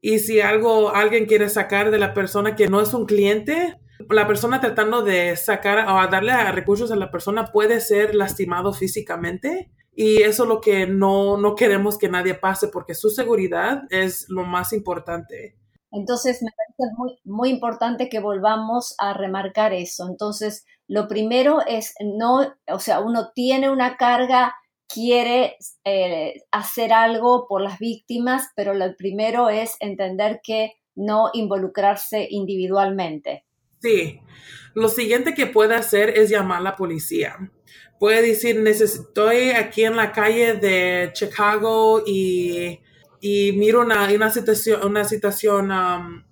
Y 0.00 0.18
si 0.18 0.40
algo, 0.40 0.94
alguien 0.94 1.26
quiere 1.26 1.48
sacar 1.48 1.90
de 1.90 1.98
la 1.98 2.14
persona 2.14 2.54
que 2.54 2.68
no 2.68 2.80
es 2.80 2.92
un 2.94 3.06
cliente, 3.06 3.78
la 4.10 4.26
persona 4.26 4.60
tratando 4.60 5.02
de 5.02 5.36
sacar 5.36 5.88
o 5.88 6.10
darle 6.10 6.32
recursos 6.52 6.90
a 6.90 6.96
la 6.96 7.10
persona 7.10 7.46
puede 7.46 7.80
ser 7.80 8.14
lastimado 8.14 8.72
físicamente. 8.72 9.70
Y 9.94 10.22
eso 10.22 10.42
es 10.42 10.48
lo 10.48 10.60
que 10.60 10.86
no, 10.86 11.38
no 11.38 11.54
queremos 11.54 11.96
que 11.96 12.10
nadie 12.10 12.34
pase 12.34 12.68
porque 12.68 12.94
su 12.94 13.08
seguridad 13.08 13.84
es 13.88 14.26
lo 14.28 14.44
más 14.44 14.74
importante. 14.74 15.56
Entonces, 15.90 16.42
me 16.42 16.50
parece 16.50 16.94
muy, 16.98 17.18
muy 17.24 17.48
importante 17.48 18.10
que 18.10 18.20
volvamos 18.20 18.94
a 18.98 19.14
remarcar 19.14 19.72
eso. 19.72 20.06
Entonces, 20.08 20.66
lo 20.86 21.08
primero 21.08 21.60
es 21.66 21.94
no, 22.00 22.54
o 22.68 22.78
sea, 22.78 23.00
uno 23.00 23.30
tiene 23.34 23.70
una 23.70 23.96
carga 23.96 24.54
quiere 24.88 25.56
eh, 25.84 26.42
hacer 26.50 26.92
algo 26.92 27.46
por 27.48 27.60
las 27.60 27.78
víctimas, 27.78 28.50
pero 28.54 28.74
lo 28.74 28.96
primero 28.96 29.48
es 29.48 29.76
entender 29.80 30.40
que 30.42 30.74
no 30.94 31.30
involucrarse 31.32 32.26
individualmente. 32.30 33.44
Sí, 33.80 34.20
lo 34.74 34.88
siguiente 34.88 35.34
que 35.34 35.46
puede 35.46 35.74
hacer 35.74 36.10
es 36.10 36.30
llamar 36.30 36.58
a 36.58 36.62
la 36.62 36.76
policía. 36.76 37.36
Puede 37.98 38.22
decir, 38.22 38.66
estoy 38.66 39.50
aquí 39.50 39.84
en 39.84 39.96
la 39.96 40.12
calle 40.12 40.54
de 40.54 41.10
Chicago 41.12 42.02
y, 42.06 42.80
miro 43.22 43.80
una, 43.80 44.08
una 44.12 44.30
situación, 44.30 44.84
una 44.84 45.04
situación 45.04 45.70
um, 45.70 46.24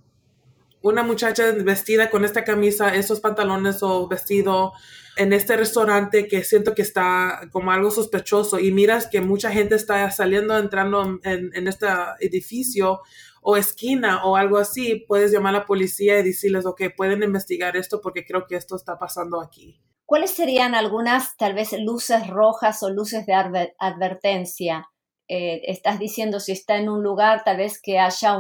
una 0.85 1.03
muchacha 1.03 1.51
vestida 1.53 2.11
con 2.11 2.27
esta 2.27 2.45
camisa, 2.45 2.95
esos 2.95 3.19
pantalones 3.21 3.83
o 3.83 4.07
vestido 4.07 4.75
en 5.17 5.33
este 5.33 5.57
restaurante 5.57 6.29
que 6.29 6.45
siento 6.45 6.75
que 6.75 6.83
está 6.83 7.49
como 7.53 7.71
algo 7.71 7.91
sospechoso 7.91 8.59
y 8.59 8.71
miras 8.71 9.07
que 9.07 9.23
mucha 9.23 9.51
gente 9.51 9.77
está 9.77 10.11
saliendo, 10.11 10.59
entrando 10.59 11.21
en, 11.23 11.69
este 11.69 11.87
edificio 12.21 13.01
o 13.41 13.57
esquina 13.57 14.27
o 14.27 14.37
algo 14.37 14.59
así, 14.59 15.07
puedes 15.09 15.33
llamar 15.33 15.55
a 15.55 15.61
la 15.61 15.67
policía 15.67 16.19
y 16.19 16.23
decirles, 16.23 16.67
ok, 16.67 16.83
pueden 16.95 17.23
investigar 17.23 17.79
esto 17.79 18.03
porque 18.03 18.27
creo 18.27 18.47
que 18.47 18.57
esto 18.57 18.77
está 18.77 18.99
pasando 18.99 19.41
aquí. 19.41 19.81
¿Cuáles 20.05 20.33
serían 20.33 20.75
algunas 20.75 21.35
tal 21.39 21.55
vez 21.55 21.73
luces 21.79 22.27
rojas 22.27 22.83
o 22.83 22.91
luces 22.91 23.25
de 23.25 23.33
advertencia? 23.79 24.91
Eh, 25.29 25.63
estás 25.65 25.99
diciendo 25.99 26.41
si 26.41 26.53
está 26.53 26.77
en 26.77 26.89
un 26.89 27.03
lugar, 27.03 27.43
tal 27.45 27.57
vez 27.57 27.81
que 27.81 27.99
haya 27.99 28.37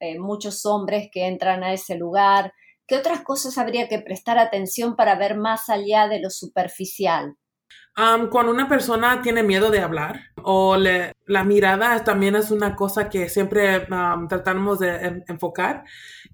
eh, 0.00 0.18
muchos 0.18 0.66
hombres 0.66 1.08
que 1.10 1.26
entran 1.26 1.64
a 1.64 1.72
ese 1.72 1.96
lugar, 1.96 2.52
¿Qué 2.86 2.96
otras 2.96 3.22
cosas 3.22 3.58
habría 3.58 3.88
que 3.88 3.98
prestar 3.98 4.38
atención 4.38 4.94
para 4.94 5.16
ver 5.16 5.36
más 5.36 5.68
allá 5.68 6.06
de 6.08 6.20
lo 6.20 6.30
superficial? 6.30 7.36
cuando 8.30 8.52
una 8.52 8.68
persona 8.68 9.22
tiene 9.22 9.42
miedo 9.42 9.70
de 9.70 9.80
hablar 9.80 10.20
o 10.42 10.76
la 10.76 11.44
mirada 11.44 12.04
también 12.04 12.36
es 12.36 12.50
una 12.50 12.76
cosa 12.76 13.08
que 13.08 13.30
siempre 13.30 13.86
tratamos 14.28 14.80
de 14.80 15.22
enfocar, 15.26 15.82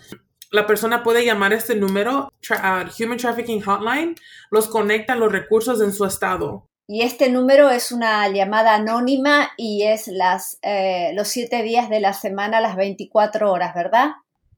La 0.52 0.64
persona 0.64 1.02
puede 1.02 1.25
llamar 1.25 1.52
este 1.52 1.75
número, 1.75 2.29
uh, 2.50 3.02
Human 3.02 3.19
Trafficking 3.19 3.62
Hotline, 3.62 4.14
los 4.52 4.69
conectan 4.69 5.19
los 5.19 5.33
recursos 5.33 5.81
en 5.81 5.93
su 5.93 6.05
estado. 6.05 6.69
Y 6.87 7.02
este 7.02 7.31
número 7.31 7.69
es 7.69 7.90
una 7.90 8.29
llamada 8.29 8.76
anónima 8.76 9.50
y 9.57 9.83
es 9.88 10.07
las, 10.07 10.61
eh, 10.62 11.11
los 11.14 11.26
siete 11.26 11.64
días 11.64 11.90
de 11.90 11.99
la 11.99 12.12
semana, 12.12 12.61
las 12.61 12.76
24 12.76 13.50
horas, 13.50 13.75
¿verdad? 13.75 14.11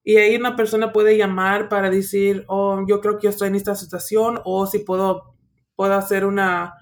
y 0.05 0.17
ahí 0.17 0.37
una 0.37 0.55
persona 0.57 0.93
puede 0.93 1.17
llamar 1.17 1.71
para 1.71 1.89
decir, 1.91 2.45
oh, 2.49 2.85
yo 2.87 3.01
creo 3.01 3.17
que 3.19 3.25
yo 3.25 3.31
estoy 3.31 3.49
en 3.49 3.57
esta 3.57 3.75
situación 3.75 4.41
o 4.45 4.67
si 4.67 4.79
puedo, 4.81 5.35
puedo 5.75 5.95
hacer 5.95 6.25
una, 6.25 6.75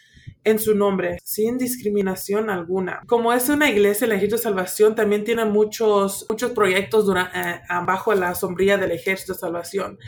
en 0.43 0.57
su 0.57 0.73
nombre, 0.73 1.19
sin 1.23 1.59
discriminación 1.59 2.49
alguna. 2.49 3.03
Como 3.05 3.31
es 3.31 3.49
una 3.49 3.69
iglesia, 3.69 4.05
el 4.05 4.13
Ejército 4.13 4.37
de 4.37 4.41
Salvación 4.41 4.95
también 4.95 5.23
tiene 5.25 5.45
muchos, 5.45 6.25
muchos 6.27 6.53
proyectos 6.53 7.05
eh, 7.35 7.61
bajo 7.85 8.15
la 8.15 8.33
sombrilla 8.33 8.79
del 8.79 8.89
Ejército 8.89 9.33
de 9.33 9.39
Salvación. 9.39 9.99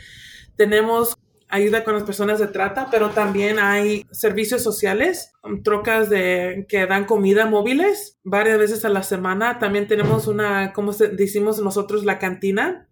Tenemos 0.56 1.16
ayuda 1.48 1.84
con 1.84 1.94
las 1.94 2.02
personas 2.02 2.38
de 2.38 2.48
trata, 2.48 2.88
pero 2.90 3.10
también 3.10 3.58
hay 3.58 4.06
servicios 4.10 4.62
sociales, 4.62 5.32
trocas 5.62 6.10
de 6.10 6.66
que 6.68 6.86
dan 6.86 7.04
comida 7.04 7.46
móviles 7.46 8.18
varias 8.24 8.58
veces 8.58 8.84
a 8.84 8.88
la 8.88 9.02
semana. 9.02 9.58
También 9.58 9.86
tenemos 9.86 10.26
una, 10.26 10.72
como 10.72 10.92
decimos 10.92 11.60
nosotros, 11.60 12.04
la 12.04 12.18
cantina, 12.18 12.88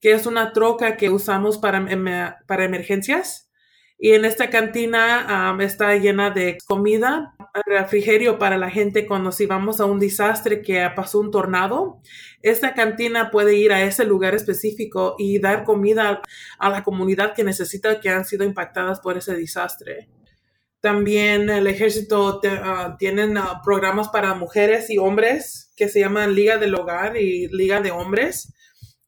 que 0.00 0.12
es 0.12 0.26
una 0.26 0.52
troca 0.52 0.96
que 0.96 1.10
usamos 1.10 1.58
para, 1.58 2.42
para 2.46 2.64
emergencias. 2.64 3.50
Y 3.98 4.12
en 4.12 4.24
esta 4.24 4.50
cantina 4.50 5.56
está 5.60 5.96
llena 5.96 6.30
de 6.30 6.58
comida, 6.66 7.34
refrigerio 7.64 8.38
para 8.38 8.58
la 8.58 8.68
gente 8.68 9.06
cuando 9.06 9.32
si 9.32 9.46
vamos 9.46 9.80
a 9.80 9.86
un 9.86 10.00
desastre 10.00 10.62
que 10.62 10.86
pasó 10.94 11.20
un 11.20 11.30
tornado. 11.30 12.00
Esta 12.42 12.74
cantina 12.74 13.30
puede 13.30 13.54
ir 13.54 13.72
a 13.72 13.82
ese 13.82 14.04
lugar 14.04 14.34
específico 14.34 15.14
y 15.18 15.38
dar 15.38 15.64
comida 15.64 16.20
a 16.58 16.70
la 16.70 16.82
comunidad 16.82 17.34
que 17.34 17.44
necesita 17.44 18.00
que 18.00 18.10
han 18.10 18.24
sido 18.24 18.44
impactadas 18.44 19.00
por 19.00 19.16
ese 19.16 19.34
desastre. 19.36 20.08
También 20.84 21.48
el 21.48 21.66
ejército 21.66 22.40
uh, 22.44 22.96
tienen 22.98 23.38
ah, 23.38 23.62
programas 23.64 24.10
para 24.10 24.34
mujeres 24.34 24.90
y 24.90 24.98
hombres 24.98 25.72
que 25.76 25.88
se 25.88 26.00
llaman 26.00 26.34
Liga 26.34 26.58
del 26.58 26.74
Hogar 26.74 27.16
y 27.16 27.48
Liga 27.48 27.80
de 27.80 27.90
Hombres, 27.90 28.52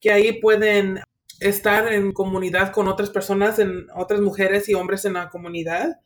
que 0.01 0.11
ahí 0.11 0.41
pueden 0.41 1.01
estar 1.39 1.91
en 1.91 2.11
comunidad 2.11 2.71
con 2.71 2.87
otras 2.87 3.09
personas, 3.09 3.59
en 3.59 3.87
otras 3.95 4.21
mujeres 4.21 4.69
y 4.69 4.73
hombres 4.73 5.05
en 5.05 5.13
la 5.13 5.29
comunidad 5.29 5.99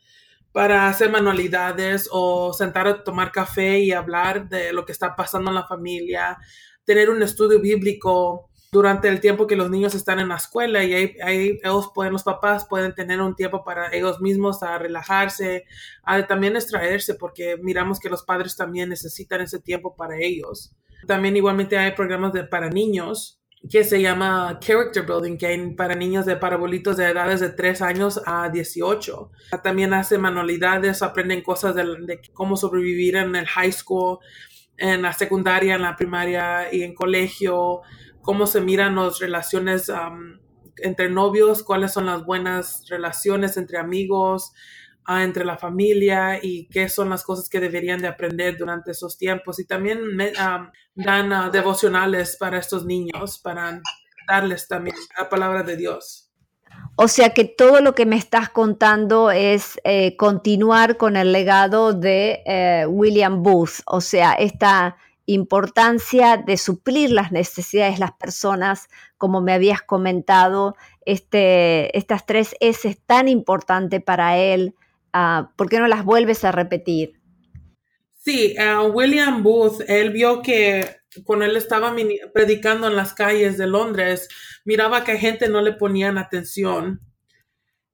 para 0.52 0.88
hacer 0.88 1.10
manualidades 1.10 2.10
o 2.12 2.54
sentar 2.54 2.88
a 2.88 3.04
tomar 3.04 3.32
café 3.32 3.80
y 3.80 3.92
hablar 3.92 4.50
de 4.50 4.74
lo 4.74 4.86
que 4.86 4.92
está 4.92 5.16
pasando 5.16 5.50
en 5.50 5.56
la 5.56 5.68
familia, 5.68 6.38
tener 6.84 7.10
un 7.10 7.24
estudio 7.24 7.62
bíblico 7.62 8.50
durante 8.72 9.10
el 9.10 9.20
tiempo 9.20 9.48
que 9.48 9.58
los 9.58 9.70
niños 9.70 9.96
están 9.96 10.20
en 10.20 10.30
la 10.30 10.38
escuela 10.38 10.84
y 10.84 10.94
ahí, 10.94 11.60
ellos 11.62 11.92
pueden, 11.94 12.14
los 12.14 12.24
papás 12.24 12.66
pueden 12.66 12.96
tener 12.96 13.20
un 13.20 13.36
tiempo 13.36 13.64
para 13.66 13.94
ellos 13.94 14.22
mismos 14.22 14.64
a 14.64 14.78
relajarse, 14.78 15.66
a 16.04 16.26
también 16.26 16.56
extraerse 16.56 17.16
porque 17.16 17.58
miramos 17.58 18.00
que 18.00 18.10
los 18.10 18.24
padres 18.24 18.56
también 18.56 18.90
necesitan 18.90 19.42
ese 19.42 19.60
tiempo 19.60 19.96
para 19.96 20.18
ellos. 20.18 20.74
También 21.06 21.36
igualmente 21.36 21.78
hay 21.78 21.92
programas 21.92 22.32
de, 22.32 22.46
para 22.46 22.70
niños 22.70 23.41
que 23.70 23.84
se 23.84 24.02
llama 24.02 24.60
Character 24.60 25.06
Building, 25.06 25.38
hay 25.46 25.74
para 25.76 25.96
niños 25.96 26.26
de 26.26 26.36
parabolitos 26.36 26.98
de 26.98 27.06
edades 27.06 27.40
de 27.40 27.50
3 27.50 27.82
años 27.82 28.22
a 28.26 28.50
18. 28.50 29.32
También 29.64 29.94
hace 29.94 30.18
manualidades, 30.18 31.02
aprenden 31.02 31.42
cosas 31.42 31.76
de, 31.76 32.22
cómo 32.34 32.58
sobrevivir 32.58 33.18
en 33.18 33.36
el 33.36 33.46
high 33.46 33.72
school, 33.72 34.18
en 34.78 35.04
la 35.04 35.14
secundaria, 35.14 35.76
en 35.76 35.84
la 35.84 35.96
primaria 35.96 36.74
y 36.74 36.82
en 36.82 36.96
colegio, 36.96 37.82
cómo 38.22 38.48
se 38.48 38.62
miran 38.62 38.96
las 38.96 39.20
relaciones 39.20 39.92
entre 40.78 41.10
novios, 41.10 41.62
cuáles 41.62 41.94
son 41.94 42.08
las 42.08 42.26
buenas 42.26 42.86
relaciones 42.90 43.58
entre 43.58 43.78
amigos, 43.78 44.54
entre 45.08 45.44
la 45.44 45.58
familia 45.58 46.40
y 46.42 46.68
qué 46.68 46.88
son 46.88 47.10
las 47.10 47.24
cosas 47.24 47.50
que 47.50 47.60
deberían 47.60 48.02
de 48.02 48.08
aprender 48.08 48.58
durante 48.58 48.92
esos 48.92 49.18
tiempos. 49.18 49.60
Y 49.60 49.66
también 49.66 50.00
dan 50.96 51.34
ah, 51.34 51.50
devocionales 51.52 52.38
para 52.38 52.60
estos 52.60 52.86
niños, 52.86 53.40
para 53.40 53.82
darles 54.28 54.68
también 54.68 54.96
la 55.18 55.30
palabra 55.30 55.64
de 55.64 55.78
Dios. 55.78 56.32
O 56.96 57.08
sea 57.08 57.32
que 57.32 57.46
todo 57.46 57.82
lo 57.82 57.96
que 57.96 58.06
me 58.06 58.16
estás 58.16 58.50
contando 58.50 59.32
es 59.32 59.80
eh, 59.84 60.16
continuar 60.18 60.98
con 60.98 61.18
el 61.18 61.32
legado 61.32 61.94
de 61.94 62.44
eh, 62.46 62.86
William 62.88 63.44
Booth, 63.44 63.82
o 63.86 64.02
sea, 64.02 64.34
esta 64.34 64.98
importancia 65.26 66.38
de 66.38 66.58
suplir 66.58 67.12
las 67.12 67.32
necesidades 67.32 67.96
de 67.96 68.00
las 68.02 68.12
personas, 68.14 68.90
como 69.18 69.42
me 69.42 69.54
habías 69.54 69.82
comentado, 69.82 70.76
este, 71.06 71.98
estas 71.98 72.26
tres 72.26 72.56
S 72.60 72.98
tan 73.06 73.28
importante 73.28 74.00
para 74.00 74.38
él, 74.38 74.76
uh, 75.14 75.48
¿por 75.56 75.70
qué 75.70 75.80
no 75.80 75.88
las 75.88 76.04
vuelves 76.06 76.44
a 76.44 76.52
repetir? 76.52 77.22
Sí, 78.24 78.56
William 78.94 79.42
Booth, 79.42 79.82
él 79.88 80.12
vio 80.12 80.42
que 80.44 80.86
cuando 81.24 81.46
él 81.46 81.58
estaba 81.58 81.94
predicando 82.34 82.88
en 82.88 82.96
las 82.96 83.14
calles 83.14 83.58
de 83.58 83.68
Londres, 83.68 84.30
miraba 84.64 85.04
que 85.04 85.18
gente 85.18 85.50
no 85.50 85.62
le 85.62 85.74
ponían 85.74 86.18
atención. 86.18 87.00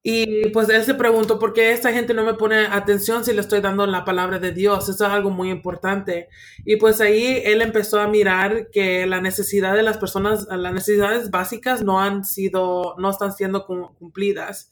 Y 0.04 0.50
pues 0.52 0.70
él 0.70 0.84
se 0.86 0.94
preguntó 0.94 1.38
por 1.38 1.52
qué 1.52 1.72
esta 1.72 1.92
gente 1.92 2.14
no 2.14 2.24
me 2.24 2.36
pone 2.36 2.68
atención 2.68 3.26
si 3.26 3.34
le 3.34 3.42
estoy 3.42 3.60
dando 3.60 3.86
la 3.86 4.06
palabra 4.06 4.40
de 4.40 4.54
Dios. 4.54 4.88
Eso 4.88 5.06
es 5.06 5.12
algo 5.12 5.32
muy 5.32 5.50
importante. 5.50 6.30
Y 6.64 6.78
pues 6.78 7.02
ahí 7.02 7.42
él 7.44 7.62
empezó 7.62 8.00
a 8.00 8.08
mirar 8.08 8.70
que 8.70 9.06
la 9.06 9.20
necesidad 9.20 9.76
de 9.76 9.84
las 9.84 9.98
personas, 9.98 10.48
las 10.50 10.74
necesidades 10.74 11.30
básicas 11.30 11.84
no 11.84 12.00
han 12.00 12.24
sido, 12.24 12.96
no 12.98 13.10
están 13.10 13.34
siendo 13.34 13.66
cumplidas. 13.66 14.72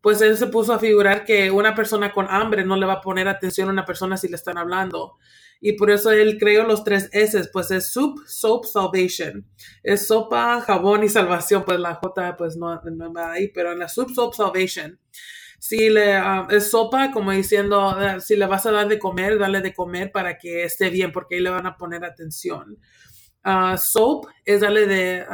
Pues 0.00 0.20
él 0.20 0.36
se 0.36 0.46
puso 0.46 0.72
a 0.72 0.78
figurar 0.78 1.24
que 1.24 1.50
una 1.50 1.74
persona 1.74 2.12
con 2.12 2.26
hambre 2.30 2.64
no 2.64 2.76
le 2.76 2.86
va 2.86 2.94
a 2.94 3.00
poner 3.00 3.28
atención 3.28 3.68
a 3.68 3.72
una 3.72 3.84
persona 3.84 4.16
si 4.16 4.28
le 4.28 4.36
están 4.36 4.58
hablando 4.58 5.16
y 5.60 5.72
por 5.72 5.90
eso 5.90 6.12
él 6.12 6.38
creó 6.38 6.64
los 6.64 6.84
tres 6.84 7.08
S, 7.12 7.48
pues 7.52 7.70
es 7.70 7.90
soup, 7.90 8.20
soap, 8.26 8.64
salvation. 8.64 9.44
Es 9.82 10.06
sopa, 10.06 10.60
jabón 10.60 11.02
y 11.04 11.08
salvación, 11.08 11.64
pues 11.64 11.80
la 11.80 11.96
J 11.96 12.36
pues 12.36 12.56
no, 12.56 12.80
no 12.80 13.12
va 13.12 13.32
ahí, 13.32 13.48
pero 13.48 13.72
en 13.72 13.80
la 13.80 13.88
soup, 13.88 14.10
soap, 14.10 14.34
salvation. 14.34 14.98
Si 15.58 15.90
le 15.90 16.14
ah, 16.14 16.46
es 16.50 16.70
sopa, 16.70 17.10
como 17.10 17.32
diciendo, 17.32 17.80
ah, 17.80 18.20
si 18.20 18.36
le 18.36 18.46
vas 18.46 18.66
a 18.66 18.70
dar 18.70 18.86
de 18.86 18.98
comer, 19.00 19.38
dale 19.38 19.60
de 19.60 19.74
comer 19.74 20.12
para 20.12 20.38
que 20.38 20.62
esté 20.62 20.90
bien, 20.90 21.10
porque 21.10 21.36
ahí 21.36 21.40
le 21.40 21.50
van 21.50 21.66
a 21.66 21.76
poner 21.76 22.04
atención. 22.04 22.78
Uh, 23.44 23.76
soap 23.78 24.26
es 24.44 24.60
darle 24.60 24.86
de 24.86 25.24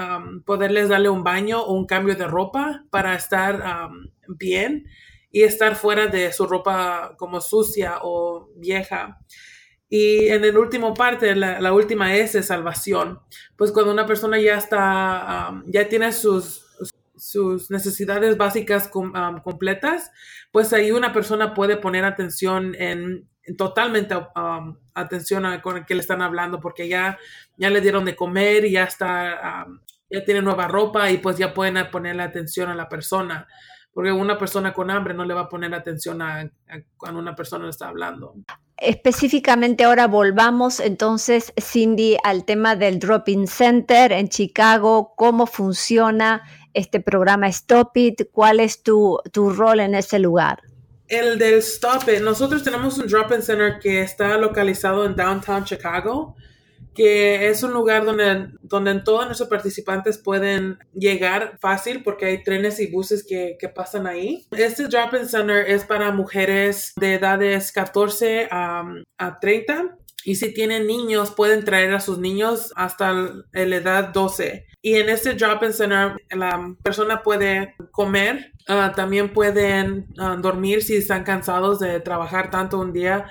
poderles 0.45 0.89
darle 0.89 1.09
un 1.09 1.25
baño 1.25 1.63
o 1.63 1.75
un 1.75 1.87
cambio 1.87 2.15
de 2.15 2.27
ropa 2.27 2.85
para 2.91 3.15
estar 3.17 3.91
bien 4.29 4.87
y 5.35 5.43
estar 5.43 5.75
fuera 5.75 6.07
de 6.07 6.33
su 6.33 6.47
ropa 6.47 7.17
como 7.19 7.41
sucia 7.41 7.99
o 8.03 8.51
vieja. 8.55 9.19
Y 9.89 10.29
en 10.29 10.45
el 10.45 10.57
último 10.57 10.95
parte, 10.95 11.35
la, 11.35 11.73
última 11.73 12.15
S, 12.15 12.41
salvación. 12.45 13.19
Pues 13.57 13.73
cuando 13.73 13.93
una 13.93 14.07
persona 14.07 14.39
ya 14.39 14.57
está, 14.57 15.61
ya 15.67 15.89
tiene 15.89 16.13
sus, 16.13 16.65
sus 17.17 17.69
necesidades 17.69 18.37
básicas 18.37 18.89
completas, 18.89 20.13
pues 20.53 20.73
ahí 20.73 20.93
una 20.93 21.13
persona 21.13 21.53
puede 21.53 21.77
poner 21.79 22.05
atención 22.05 22.77
en, 22.79 23.29
totalmente 23.59 24.15
atención 24.95 25.47
a 25.47 25.61
con 25.61 25.79
el 25.79 25.85
que 25.85 25.97
le 25.97 26.01
están 26.01 26.23
hablando, 26.23 26.61
porque 26.61 26.87
ya, 26.87 27.19
ya 27.57 27.71
le 27.71 27.81
dieron 27.81 28.05
de 28.05 28.15
comer 28.15 28.67
y 28.67 28.73
ya 28.73 28.85
está, 28.85 29.67
ya 30.09 30.25
tiene 30.25 30.43
nueva 30.43 30.69
ropa 30.69 31.11
y 31.11 31.19
pues 31.19 31.39
ya 31.39 31.53
pueden 31.53 31.91
ponerle 31.91 32.23
atención 32.23 32.71
a 32.71 32.77
la 32.77 32.89
persona 32.89 33.49
porque 33.95 34.11
una 34.11 34.37
persona 34.37 34.75
con 34.75 34.91
hambre 34.91 35.15
no 35.15 35.25
le 35.25 35.33
va 35.33 35.43
a 35.43 35.49
poner 35.49 35.73
atención 35.73 36.21
a, 36.21 36.51
cuando 36.97 37.21
una 37.21 37.37
persona 37.37 37.65
le 37.65 37.71
está 37.71 37.89
hablando. 37.89 38.35
Específicamente 38.77 39.85
ahora 39.85 40.09
volvamos 40.09 40.81
entonces, 40.81 41.53
Cindy, 41.59 42.17
al 42.25 42.45
tema 42.45 42.75
del 42.75 42.99
Drop-in 42.99 43.47
Center 43.47 44.11
en 44.11 44.29
Chicago, 44.29 45.15
cómo 45.17 45.47
funciona 45.47 46.43
este 46.75 46.99
programa 46.99 47.47
Stop 47.49 47.97
It, 47.97 48.23
cuál 48.33 48.59
es 48.59 48.83
tu, 48.83 49.21
tu 49.33 49.51
rol 49.51 49.79
en 49.79 49.95
ese 49.95 50.19
lugar. 50.19 50.61
El 51.07 51.39
del 51.39 51.59
Stop 51.61 52.09
It, 52.09 52.21
nosotros 52.21 52.65
tenemos 52.65 52.99
un 52.99 53.07
Drop-in 53.07 53.43
Center 53.43 53.79
que 53.79 54.03
está 54.03 54.37
localizado 54.37 55.07
en 55.07 55.15
Downtown 55.15 55.63
Chicago 55.65 56.35
que 56.95 57.49
es 57.49 57.63
un 57.63 57.73
lugar 57.73 58.05
donde, 58.05 58.49
donde 58.63 59.01
todos 59.01 59.27
nuestros 59.27 59.49
participantes 59.49 60.19
pueden 60.19 60.79
llegar 60.95 61.59
fácil 61.61 62.03
porque 62.03 62.27
hay 62.27 62.43
trenes 62.43 62.81
y 62.81 62.87
buses 62.87 63.25
que, 63.27 63.57
que 63.59 63.69
pasan 63.69 64.07
ahí. 64.07 64.47
Este 64.51 64.87
Drop-In 64.87 65.29
Center 65.29 65.69
es 65.69 65.85
para 65.85 66.13
mujeres 66.13 66.93
de 66.97 67.15
edades 67.15 67.73
14 67.73 68.49
a, 68.51 68.85
a 69.19 69.41
30 69.41 69.99
y 70.25 70.37
si 70.37 70.55
tienen 70.55 70.87
niños, 70.87 71.33
pueden 71.33 71.65
traer 71.65 71.93
a 71.93 72.01
sus 72.01 72.19
niños 72.19 72.73
hasta 72.77 73.13
la 73.13 73.77
edad 73.77 74.09
12. 74.09 74.67
Y 74.81 74.95
en 74.95 75.11
este 75.11 75.35
drop-in 75.35 75.73
center, 75.73 76.17
la 76.31 76.75
persona 76.83 77.23
puede 77.23 77.75
comer, 77.91 78.53
ah, 78.67 78.93
también 78.97 79.33
pueden 79.33 80.07
ah, 80.19 80.37
dormir 80.41 80.83
si 80.83 80.97
están 80.97 81.25
cansados 81.25 81.79
de 81.79 82.01
trabajar 82.01 82.51
tanto 82.51 82.79
un 82.81 82.93
día 82.93 83.27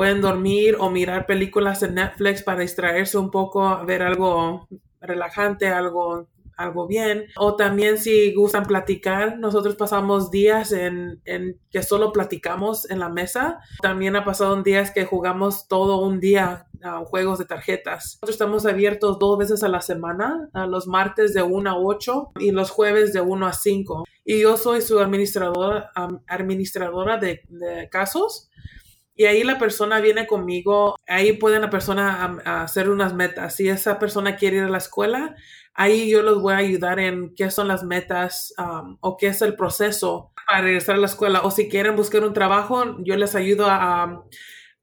pueden 0.00 0.22
dormir 0.22 0.78
o 0.80 0.88
mirar 0.88 1.26
películas 1.26 1.82
en 1.82 1.96
Netflix 1.96 2.42
para 2.42 2.60
distraerse 2.60 3.18
un 3.18 3.30
poco, 3.30 3.84
ver 3.84 4.00
algo 4.00 4.66
relajante, 4.98 5.68
algo 5.68 6.26
algo 6.56 6.86
bien. 6.86 7.26
O 7.36 7.56
también 7.56 7.98
si 7.98 8.34
gustan 8.34 8.64
platicar, 8.64 9.38
nosotros 9.38 9.76
pasamos 9.76 10.30
días 10.30 10.72
en, 10.72 11.20
en, 11.24 11.58
que 11.70 11.82
solo 11.82 12.12
platicamos 12.12 12.88
en 12.90 12.98
la 12.98 13.08
mesa. 13.10 13.60
También 13.82 14.16
ha 14.16 14.24
pasado 14.24 14.62
días 14.62 14.90
que 14.90 15.04
jugamos 15.04 15.68
todo 15.68 16.00
un 16.00 16.20
día 16.20 16.66
a 16.82 17.04
juegos 17.04 17.38
de 17.38 17.44
tarjetas. 17.44 18.18
Nosotros 18.22 18.36
estamos 18.36 18.66
abiertos 18.66 19.18
dos 19.18 19.38
veces 19.38 19.62
a 19.62 19.68
la 19.68 19.80
semana, 19.80 20.48
a 20.52 20.66
los 20.66 20.86
martes 20.86 21.34
de 21.34 21.42
1 21.42 21.70
a 21.70 21.78
8 21.78 22.32
y 22.40 22.52
los 22.52 22.70
jueves 22.70 23.12
de 23.12 23.20
1 23.20 23.46
a 23.46 23.52
5. 23.52 24.04
Y 24.24 24.42
yo 24.42 24.56
soy 24.56 24.82
su 24.82 24.98
administradora, 24.98 25.90
administradora 26.26 27.16
de, 27.16 27.42
de 27.48 27.88
casos 27.90 28.49
y 29.20 29.26
ahí 29.26 29.44
la 29.44 29.58
persona 29.58 30.00
viene 30.00 30.26
conmigo, 30.26 30.96
ahí 31.06 31.34
puede 31.34 31.60
la 31.60 31.68
persona 31.68 32.38
hacer 32.62 32.88
unas 32.88 33.12
metas. 33.12 33.54
Si 33.54 33.68
esa 33.68 33.98
persona 33.98 34.34
quiere 34.34 34.56
ir 34.56 34.62
a 34.62 34.70
la 34.70 34.78
escuela, 34.78 35.36
ahí 35.74 36.08
yo 36.08 36.22
los 36.22 36.40
voy 36.40 36.54
a 36.54 36.56
ayudar 36.56 36.98
en 36.98 37.34
qué 37.34 37.50
son 37.50 37.68
las 37.68 37.84
metas 37.84 38.54
um, 38.56 38.96
o 39.00 39.18
qué 39.18 39.26
es 39.26 39.42
el 39.42 39.56
proceso 39.56 40.32
para 40.46 40.62
regresar 40.62 40.94
a 40.94 41.00
la 41.00 41.06
escuela. 41.06 41.42
O 41.42 41.50
si 41.50 41.68
quieren 41.68 41.96
buscar 41.96 42.24
un 42.24 42.32
trabajo, 42.32 42.96
yo 43.04 43.14
les 43.18 43.34
ayudo 43.34 43.66
a, 43.68 44.24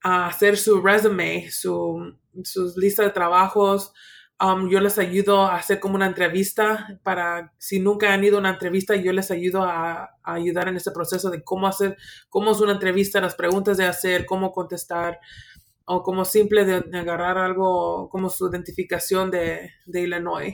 hacer 0.04 0.56
su 0.56 0.82
resume, 0.82 1.50
su, 1.50 2.16
sus 2.44 2.78
listas 2.78 3.08
de 3.08 3.14
trabajos, 3.14 3.92
Um, 4.40 4.70
yo 4.70 4.80
les 4.80 5.00
ayudo 5.00 5.42
a 5.42 5.56
hacer 5.56 5.80
como 5.80 5.96
una 5.96 6.06
entrevista 6.06 7.00
para, 7.02 7.54
si 7.58 7.80
nunca 7.80 8.14
han 8.14 8.24
ido 8.24 8.38
a 8.38 8.40
una 8.40 8.52
entrevista, 8.52 8.96
yo 8.96 9.12
les 9.12 9.32
ayudo 9.32 9.64
a, 9.64 10.12
ayudar 10.24 10.68
en 10.68 10.76
ese 10.76 10.92
proceso 10.92 11.32
de 11.32 11.44
cómo 11.44 11.66
hacer, 11.66 11.98
cómo 12.30 12.52
es 12.52 12.60
una 12.60 12.74
entrevista, 12.74 13.20
las 13.20 13.34
preguntas 13.34 13.78
de 13.78 13.86
hacer, 13.86 14.28
cómo 14.28 14.52
contestar, 14.52 15.20
o 15.86 16.04
como 16.04 16.24
simple 16.24 16.66
de, 16.66 17.00
agarrar 17.00 17.40
algo 17.40 18.10
como 18.10 18.30
su 18.30 18.48
identificación 18.48 19.32
de, 19.32 19.72
de, 19.86 20.02
Illinois. 20.02 20.54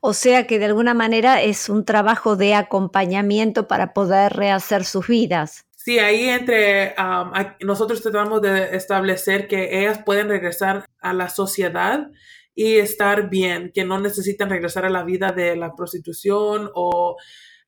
O 0.00 0.12
sea 0.12 0.48
que 0.48 0.58
de 0.58 0.64
alguna 0.64 0.94
manera 0.94 1.40
es 1.40 1.68
un 1.68 1.84
trabajo 1.84 2.34
de 2.34 2.54
acompañamiento 2.54 3.68
para 3.68 3.92
poder 3.92 4.32
rehacer 4.32 4.84
sus 4.84 5.06
vidas. 5.06 5.66
Sí, 5.76 5.98
ahí 5.98 6.28
entre 6.28 6.94
um, 6.98 7.32
nosotros 7.60 8.02
tratamos 8.02 8.42
de 8.42 8.76
establecer 8.76 9.48
que 9.48 9.80
ellas 9.80 10.02
pueden 10.04 10.28
regresar 10.28 10.84
a 11.00 11.12
la 11.12 11.28
sociedad 11.28 12.10
y 12.54 12.76
estar 12.76 13.30
bien, 13.30 13.70
que 13.74 13.84
no 13.84 14.00
necesitan 14.00 14.50
regresar 14.50 14.84
a 14.84 14.90
la 14.90 15.04
vida 15.04 15.32
de 15.32 15.56
la 15.56 15.74
prostitución 15.74 16.70
o 16.74 17.16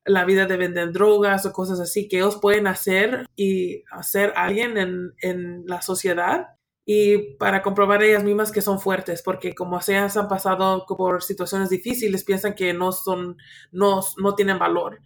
la 0.05 0.25
vida 0.25 0.45
de 0.45 0.57
vender 0.57 0.91
drogas 0.91 1.45
o 1.45 1.53
cosas 1.53 1.79
así, 1.79 2.07
que 2.07 2.17
ellos 2.17 2.39
pueden 2.41 2.67
hacer 2.67 3.25
y 3.35 3.83
hacer 3.91 4.33
alguien 4.35 4.77
en, 4.77 5.13
en 5.21 5.63
la 5.65 5.81
sociedad 5.81 6.47
y 6.85 7.35
para 7.35 7.61
comprobar 7.61 8.03
ellas 8.03 8.23
mismas 8.23 8.51
que 8.51 8.61
son 8.61 8.79
fuertes, 8.79 9.21
porque 9.21 9.55
como 9.55 9.79
ellas 9.79 10.17
han 10.17 10.27
pasado 10.27 10.85
por 10.85 11.23
situaciones 11.23 11.69
difíciles, 11.69 12.25
piensan 12.25 12.55
que 12.55 12.73
no 12.73 12.91
son, 12.91 13.37
no, 13.71 14.01
no 14.17 14.35
tienen 14.35 14.59
valor. 14.59 14.99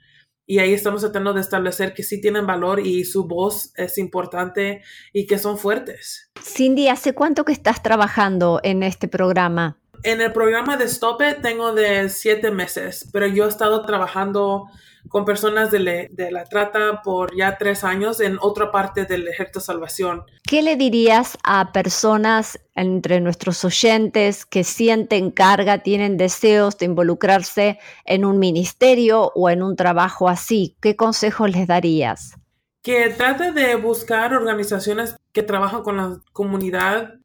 Y 0.50 0.60
ahí 0.60 0.74
estamos 0.74 1.02
tratando 1.02 1.34
de 1.34 1.42
establecer 1.42 1.94
que 1.94 2.04
sí 2.04 2.22
tienen 2.22 2.48
valor 2.48 2.80
y 2.80 3.04
su 3.04 3.28
voz 3.28 3.74
es 3.76 3.98
importante 3.98 4.82
y 5.12 5.28
que 5.28 5.38
son 5.38 5.58
fuertes. 5.58 6.32
Cindy, 6.42 6.88
¿hace 6.88 7.14
cuánto 7.14 7.44
que 7.44 7.52
estás 7.52 7.84
trabajando 7.84 8.62
en 8.64 8.82
este 8.82 9.10
programa? 9.10 9.78
En 10.04 10.22
el 10.22 10.32
programa 10.32 10.78
de 10.78 10.86
Stop 10.86 11.22
It 11.22 11.42
tengo 11.42 11.74
de 11.74 12.10
siete 12.10 12.52
meses, 12.52 13.10
pero 13.12 13.28
yo 13.28 13.46
he 13.46 13.50
estado 13.50 13.86
trabajando 13.86 14.68
con 15.10 15.26
personas 15.26 15.72
de, 15.72 16.10
la 16.32 16.44
trata 16.46 17.02
por 17.02 17.36
ya 17.36 17.58
tres 17.58 17.84
años 17.84 18.20
en 18.20 18.38
otra 18.42 18.72
parte 18.72 19.06
del 19.06 19.28
Ejército 19.28 19.60
de 19.60 19.66
Salvación. 19.66 20.24
¿Qué 20.44 20.62
le 20.62 20.76
dirías 20.76 21.38
a 21.44 21.72
personas 21.72 22.60
entre 22.76 23.22
nuestros 23.22 23.64
oyentes 23.64 24.46
que 24.46 24.64
sienten 24.64 25.32
carga, 25.32 25.80
tienen 25.80 26.18
deseos 26.18 26.78
de 26.78 26.86
involucrarse 26.86 27.80
en 28.06 28.26
un 28.26 28.40
ministerio 28.40 29.32
o 29.36 29.50
en 29.50 29.64
un 29.64 29.76
trabajo 29.76 30.30
así? 30.30 30.78
¿Qué 30.82 30.96
consejos 30.96 31.50
les 31.52 31.68
darías? 31.68 32.36
Que 32.82 33.10
trate 33.10 33.52
de 33.52 33.76
buscar 33.76 34.34
organizaciones 34.34 35.16
que 35.34 35.44
trabajan 35.44 35.84
con 35.84 35.98
la 35.98 36.20
comunidad 36.32 37.16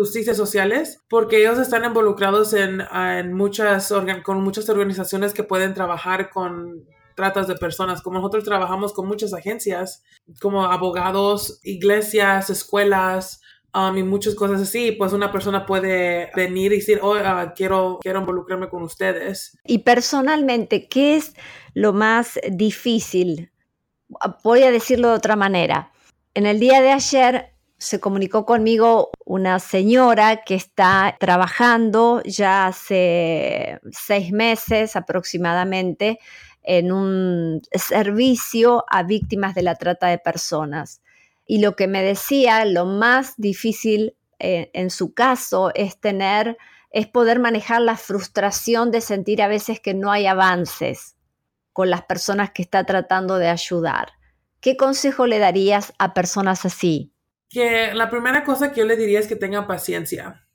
justicias 0.00 0.38
sociales, 0.38 1.02
porque 1.10 1.42
ellos 1.42 1.58
están 1.58 1.84
involucrados 1.84 2.54
en, 2.54 2.80
en 2.80 3.34
muchas, 3.34 3.92
con 4.24 4.42
muchas 4.42 4.66
organizaciones 4.70 5.34
que 5.34 5.44
pueden 5.44 5.74
trabajar 5.74 6.30
con 6.30 6.86
tratas 7.14 7.46
de 7.48 7.56
personas. 7.56 8.00
Como 8.00 8.18
nosotros 8.18 8.44
trabajamos 8.44 8.94
con 8.94 9.06
muchas 9.06 9.34
agencias, 9.34 10.02
como 10.40 10.64
abogados, 10.64 11.60
iglesias, 11.64 12.48
escuelas, 12.48 13.42
um, 13.74 13.94
y 13.98 14.02
muchas 14.02 14.34
cosas 14.34 14.62
así, 14.62 14.92
pues 14.92 15.12
una 15.12 15.30
persona 15.30 15.66
puede 15.66 16.30
venir 16.34 16.72
y 16.72 16.76
decir, 16.76 17.00
oh, 17.02 17.16
uh, 17.18 17.52
quiero, 17.54 17.98
quiero 18.00 18.20
involucrarme 18.20 18.70
con 18.70 18.82
ustedes. 18.82 19.58
Y 19.66 19.80
personalmente, 19.80 20.88
¿qué 20.88 21.16
es 21.16 21.34
lo 21.74 21.92
más 21.92 22.40
difícil? 22.50 23.52
Voy 24.42 24.62
a 24.62 24.70
decirlo 24.70 25.08
de 25.08 25.14
otra 25.16 25.36
manera. 25.36 25.92
En 26.32 26.46
el 26.46 26.58
día 26.58 26.80
de 26.80 26.92
ayer 26.92 27.49
se 27.80 27.98
comunicó 27.98 28.44
conmigo 28.44 29.10
una 29.24 29.58
señora 29.58 30.44
que 30.44 30.54
está 30.54 31.16
trabajando 31.18 32.22
ya 32.24 32.66
hace 32.66 33.80
seis 33.90 34.32
meses 34.32 34.96
aproximadamente 34.96 36.18
en 36.62 36.92
un 36.92 37.62
servicio 37.72 38.84
a 38.90 39.02
víctimas 39.02 39.54
de 39.54 39.62
la 39.62 39.76
trata 39.76 40.08
de 40.08 40.18
personas. 40.18 41.00
Y 41.46 41.60
lo 41.60 41.74
que 41.74 41.88
me 41.88 42.02
decía, 42.02 42.66
lo 42.66 42.84
más 42.84 43.32
difícil 43.38 44.14
eh, 44.38 44.70
en 44.74 44.90
su 44.90 45.14
caso 45.14 45.72
es 45.74 45.98
tener, 45.98 46.58
es 46.90 47.06
poder 47.06 47.40
manejar 47.40 47.80
la 47.80 47.96
frustración 47.96 48.90
de 48.90 49.00
sentir 49.00 49.40
a 49.40 49.48
veces 49.48 49.80
que 49.80 49.94
no 49.94 50.12
hay 50.12 50.26
avances 50.26 51.16
con 51.72 51.88
las 51.88 52.02
personas 52.02 52.50
que 52.50 52.60
está 52.60 52.84
tratando 52.84 53.38
de 53.38 53.48
ayudar. 53.48 54.12
¿Qué 54.60 54.76
consejo 54.76 55.26
le 55.26 55.38
darías 55.38 55.94
a 55.98 56.12
personas 56.12 56.66
así? 56.66 57.14
Que 57.50 57.92
la 57.94 58.08
primera 58.08 58.44
cosa 58.44 58.72
que 58.72 58.80
yo 58.80 58.86
le 58.86 58.96
diría 58.96 59.18
es 59.18 59.26
que 59.26 59.36
tenga 59.36 59.66
paciencia. 59.66 60.46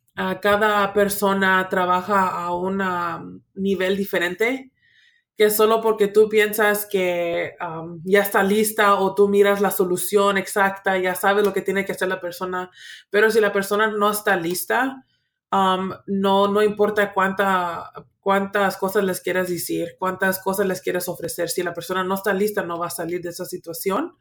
cada 0.41 0.93
persona 0.93 1.67
trabaja 1.69 2.29
a 2.29 2.55
un 2.55 2.81
um, 2.81 3.41
nivel 3.53 3.97
diferente 3.97 4.71
que 5.37 5.49
solo 5.49 5.81
porque 5.81 6.07
tú 6.07 6.29
piensas 6.29 6.85
que 6.85 7.55
um, 7.59 8.01
ya 8.05 8.21
está 8.21 8.41
lista 8.41 8.95
o 8.95 9.13
tú 9.13 9.27
miras 9.27 9.59
la 9.59 9.71
solución 9.71 10.37
exacta, 10.37 10.97
ya 10.97 11.13
sabes 11.13 11.43
lo 11.43 11.51
que 11.51 11.61
tiene 11.61 11.83
que 11.83 11.91
hacer 11.91 12.07
la 12.07 12.21
persona, 12.21 12.71
pero 13.09 13.29
si 13.29 13.41
la 13.41 13.51
persona 13.51 13.91
no 13.91 14.11
está 14.11 14.37
lista, 14.37 15.03
um, 15.51 15.91
no, 16.07 16.47
no 16.47 16.63
importa 16.63 17.13
cuánta, 17.13 17.91
cuántas 18.21 18.77
cosas 18.77 19.03
les 19.03 19.19
quieras 19.19 19.49
decir, 19.49 19.97
cuántas 19.99 20.39
cosas 20.39 20.67
les 20.67 20.81
quieres 20.81 21.09
ofrecer, 21.09 21.49
si 21.49 21.63
la 21.63 21.73
persona 21.73 22.03
no 22.05 22.15
está 22.15 22.33
lista, 22.33 22.63
no 22.63 22.79
va 22.79 22.87
a 22.87 22.91
salir 22.91 23.21
de 23.21 23.29
esa 23.29 23.43
situación 23.43 24.15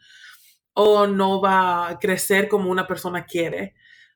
o 0.75 1.07
no 1.07 1.41
va 1.41 1.89
a 1.89 1.99
crecer 1.99 2.49
como 2.49 2.71
una 2.71 2.87
persona 2.87 3.25
quiere. 3.25 3.75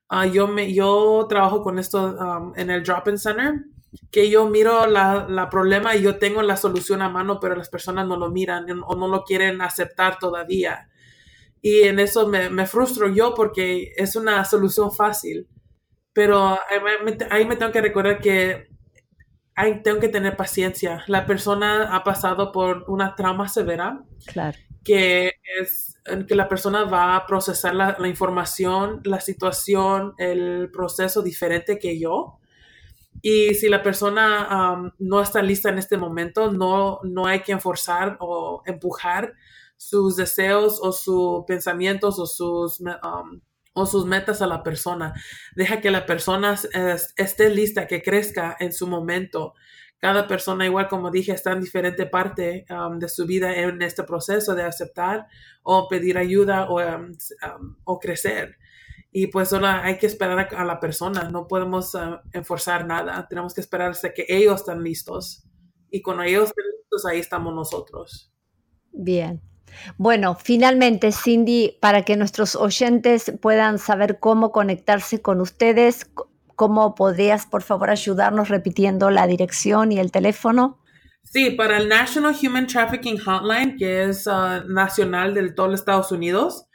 Uh, 0.09 0.25
yo, 0.25 0.47
me, 0.47 0.73
yo 0.73 1.25
trabajo 1.29 1.61
con 1.61 1.79
esto 1.79 2.15
um, 2.15 2.53
en 2.55 2.69
el 2.69 2.83
Drop-In 2.83 3.17
Center 3.17 3.53
que 4.11 4.29
yo 4.29 4.47
miro 4.49 4.85
la, 4.87 5.27
la, 5.27 5.49
problema 5.49 5.95
y 5.95 6.01
yo 6.01 6.17
tengo 6.19 6.41
la 6.43 6.57
solución 6.57 7.01
a 7.01 7.09
mano, 7.09 7.39
pero 7.39 7.55
las 7.55 7.69
personas 7.69 8.07
no 8.07 8.17
lo 8.17 8.29
miran 8.29 8.65
o 8.85 8.95
no 8.95 9.07
lo 9.07 9.23
quieren 9.23 9.61
aceptar 9.61 10.19
todavía. 10.19 10.89
Y 11.61 11.81
en 11.81 11.99
eso 11.99 12.27
me, 12.27 12.49
me 12.49 12.67
frustro 12.67 13.09
yo 13.09 13.33
porque 13.33 13.91
es 13.95 14.15
una 14.15 14.45
solución 14.45 14.91
fácil. 14.91 15.47
Pero 16.13 16.57
ahí 17.31 17.45
me 17.45 17.55
tengo 17.55 17.71
que 17.71 17.81
recordar 17.81 18.19
que 18.19 18.68
ahí 19.59 19.81
tengo 19.83 19.99
que 19.99 20.09
tener 20.09 20.35
paciencia. 20.35 21.03
La 21.07 21.25
persona 21.25 21.95
ha 21.95 22.03
pasado 22.03 22.51
por 22.51 22.85
una 22.87 23.15
trauma 23.15 23.47
severa. 23.47 24.03
Claro. 24.25 24.57
Que 24.83 25.33
es 25.59 25.99
que 26.27 26.35
la 26.35 26.47
persona 26.47 26.85
va 26.85 27.15
a 27.15 27.25
procesar 27.25 27.75
la, 27.75 27.97
la 27.99 28.07
información, 28.07 29.01
la 29.03 29.19
situación, 29.19 30.13
el 30.17 30.69
proceso 30.71 31.21
diferente 31.21 31.77
que 31.77 31.99
yo 31.99 32.39
y 33.21 33.53
si 33.55 33.67
la 33.67 33.83
persona 33.83 34.93
no 34.97 35.21
está 35.21 35.41
lista 35.41 35.69
en 35.69 35.77
este 35.77 35.97
momento, 35.97 36.51
no, 36.51 36.99
no 37.03 37.25
hay 37.25 37.41
que 37.41 37.57
forzar 37.57 38.17
o 38.19 38.63
empujar 38.65 39.33
sus 39.75 40.15
deseos 40.15 40.79
o 40.81 40.91
sus 40.91 41.43
pensamientos 41.45 42.19
o 42.19 42.25
sus, 42.25 42.81
o 43.73 43.85
sus 43.85 44.05
metas 44.05 44.41
a 44.41 44.47
la 44.47 44.63
persona. 44.63 45.13
Deja 45.55 45.81
que 45.81 45.91
la 45.91 46.05
persona 46.05 46.55
esté 47.17 47.49
lista, 47.49 47.87
que 47.87 48.01
crezca 48.01 48.55
en 48.59 48.73
su 48.73 48.87
momento. 48.87 49.53
Cada 49.97 50.27
persona, 50.27 50.65
igual 50.65 50.87
como 50.87 51.11
dije, 51.11 51.33
está 51.33 51.51
en 51.51 51.61
diferente 51.61 52.05
parte 52.05 52.65
de 52.97 53.09
su 53.09 53.25
vida 53.25 53.55
en 53.55 53.81
este 53.81 54.03
proceso 54.03 54.55
de 54.55 54.63
aceptar 54.63 55.27
o 55.63 55.87
pedir 55.89 56.17
ayuda 56.17 56.69
o, 56.69 56.79
o 57.83 57.99
crecer 57.99 58.57
y 59.11 59.27
pues 59.27 59.49
solo 59.49 59.67
hay 59.67 59.97
que 59.97 60.05
esperar 60.05 60.53
a, 60.55 60.65
la 60.65 60.79
persona, 60.79 61.29
no 61.29 61.47
podemos 61.47 61.95
uh, 61.95 62.19
enforzar 62.31 62.85
nada, 62.85 63.27
tenemos 63.27 63.53
que 63.53 63.61
esperar 63.61 63.91
hasta 63.91 64.13
que 64.13 64.25
ellos 64.27 64.61
estén 64.61 64.83
listos 64.83 65.47
y 65.89 66.01
cuando 66.01 66.23
ellos 66.23 66.49
estén 66.49 66.65
listos 66.77 67.05
ahí 67.05 67.19
estamos 67.19 67.53
nosotros. 67.55 68.31
Bien. 68.91 69.41
Bueno, 69.97 70.35
finalmente, 70.35 71.11
Cindy, 71.11 71.77
para 71.81 72.03
que 72.03 72.17
nuestros 72.17 72.55
oyentes 72.55 73.31
puedan 73.41 73.79
saber 73.79 74.19
cómo 74.19 74.51
conectarse 74.51 75.21
con 75.21 75.41
ustedes, 75.41 76.09
¿cómo 76.55 76.95
podrías, 76.95 77.45
por 77.45 77.61
favor, 77.61 77.89
ayudarnos 77.89 78.49
repitiendo 78.49 79.09
la 79.09 79.27
dirección 79.27 79.91
y 79.91 79.99
el 79.99 80.11
teléfono? 80.11 80.79
Sí, 81.23 81.51
para 81.51 81.77
el 81.77 81.87
National 81.87 82.35
Human 82.41 82.67
Trafficking 82.67 83.19
Hotline, 83.19 83.77
que 83.77 84.03
es 84.03 84.25
uh, 84.27 84.67
nacional 84.67 85.33
del 85.33 85.53
todo 85.53 85.73
Estados 85.73 86.11
Unidos, 86.11 86.65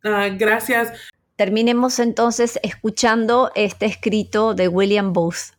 Ah, 0.05 0.29
gracias. 0.29 0.93
Terminemos 1.35 1.99
entonces 1.99 2.57
escuchando 2.63 3.51
este 3.55 3.87
escrito 3.87 4.53
de 4.53 4.69
William 4.69 5.11
Booth. 5.11 5.51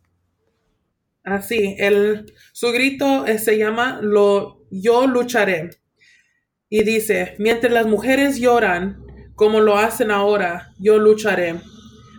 Así, 1.23 1.77
el, 1.79 2.33
su 2.55 2.73
grito 2.73 3.27
eh, 3.27 3.38
se 3.38 3.59
llama 3.59 3.99
lo, 4.01 4.62
Yo 4.71 5.07
lucharé. 5.07 5.69
Y 6.71 6.83
dice, 6.83 7.35
mientras 7.38 7.75
las 7.75 7.85
mujeres 7.85 8.38
lloran, 8.38 9.05
como 9.35 9.61
lo 9.61 9.77
hacen 9.77 10.11
ahora, 10.11 10.73
yo 10.79 10.97
lucharé. 10.97 11.61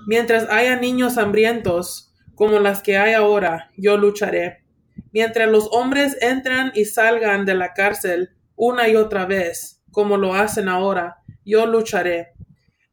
Mientras 0.06 0.47
haya 0.52 0.76
niños 0.76 1.17
hambrientos, 1.17 2.06
como 2.38 2.60
las 2.60 2.84
que 2.84 2.97
hay 2.97 3.13
ahora, 3.15 3.71
yo 3.78 3.97
lucharé. 3.97 4.63
Mientras 5.12 5.50
los 5.50 5.69
hombres 5.71 6.15
entran 6.21 6.71
y 6.76 6.86
salgan 6.86 7.45
de 7.45 7.56
la 7.56 7.73
cárcel 7.73 8.30
una 8.56 8.88
y 8.88 8.95
otra 8.95 9.26
vez, 9.26 9.82
como 9.91 10.17
lo 10.17 10.36
hacen 10.36 10.69
ahora, 10.69 11.17
yo 11.43 11.65
lucharé. 11.65 12.34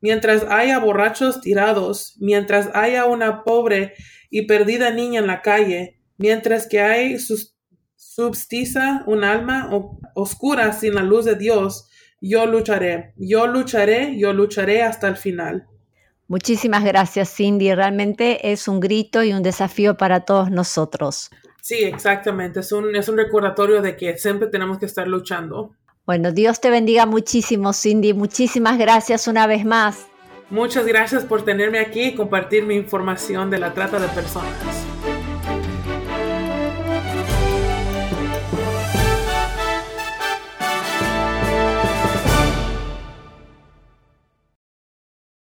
Mientras 0.00 0.46
haya 0.48 0.78
borrachos 0.78 1.42
tirados, 1.42 2.16
mientras 2.20 2.70
haya 2.72 3.04
una 3.04 3.44
pobre 3.44 3.92
y 4.30 4.46
perdida 4.46 4.90
niña 4.90 5.20
en 5.20 5.26
la 5.26 5.42
calle, 5.42 6.00
mientras 6.16 6.66
que 6.66 6.80
hay 6.80 7.18
substiza 7.96 9.04
un 9.06 9.24
alma 9.24 9.68
oscura 10.14 10.72
sin 10.72 10.94
la 10.94 11.02
luz 11.02 11.26
de 11.26 11.34
Dios, 11.34 11.90
yo 12.18 12.46
lucharé, 12.46 13.12
yo 13.18 13.46
lucharé, 13.46 14.18
yo 14.18 14.32
lucharé 14.32 14.82
hasta 14.82 15.06
el 15.06 15.16
final. 15.16 15.66
Muchísimas 16.28 16.84
gracias, 16.84 17.34
Cindy. 17.34 17.74
Realmente 17.74 18.52
es 18.52 18.66
un 18.68 18.80
grito 18.80 19.22
y 19.22 19.32
un 19.32 19.42
desafío 19.42 19.96
para 19.96 20.20
todos 20.20 20.50
nosotros. 20.50 21.30
Sí, 21.60 21.82
exactamente. 21.84 22.60
Es 22.60 22.72
un, 22.72 22.94
es 22.96 23.08
un 23.08 23.16
recordatorio 23.16 23.82
de 23.82 23.96
que 23.96 24.16
siempre 24.18 24.48
tenemos 24.48 24.78
que 24.78 24.86
estar 24.86 25.06
luchando. 25.06 25.72
Bueno, 26.06 26.32
Dios 26.32 26.60
te 26.60 26.70
bendiga 26.70 27.06
muchísimo, 27.06 27.72
Cindy. 27.72 28.12
Muchísimas 28.12 28.78
gracias 28.78 29.26
una 29.28 29.46
vez 29.46 29.64
más. 29.64 30.06
Muchas 30.50 30.86
gracias 30.86 31.24
por 31.24 31.42
tenerme 31.42 31.78
aquí 31.78 32.02
y 32.02 32.14
compartir 32.14 32.64
mi 32.64 32.74
información 32.74 33.50
de 33.50 33.58
la 33.58 33.72
trata 33.72 33.98
de 33.98 34.08
personas. 34.08 34.93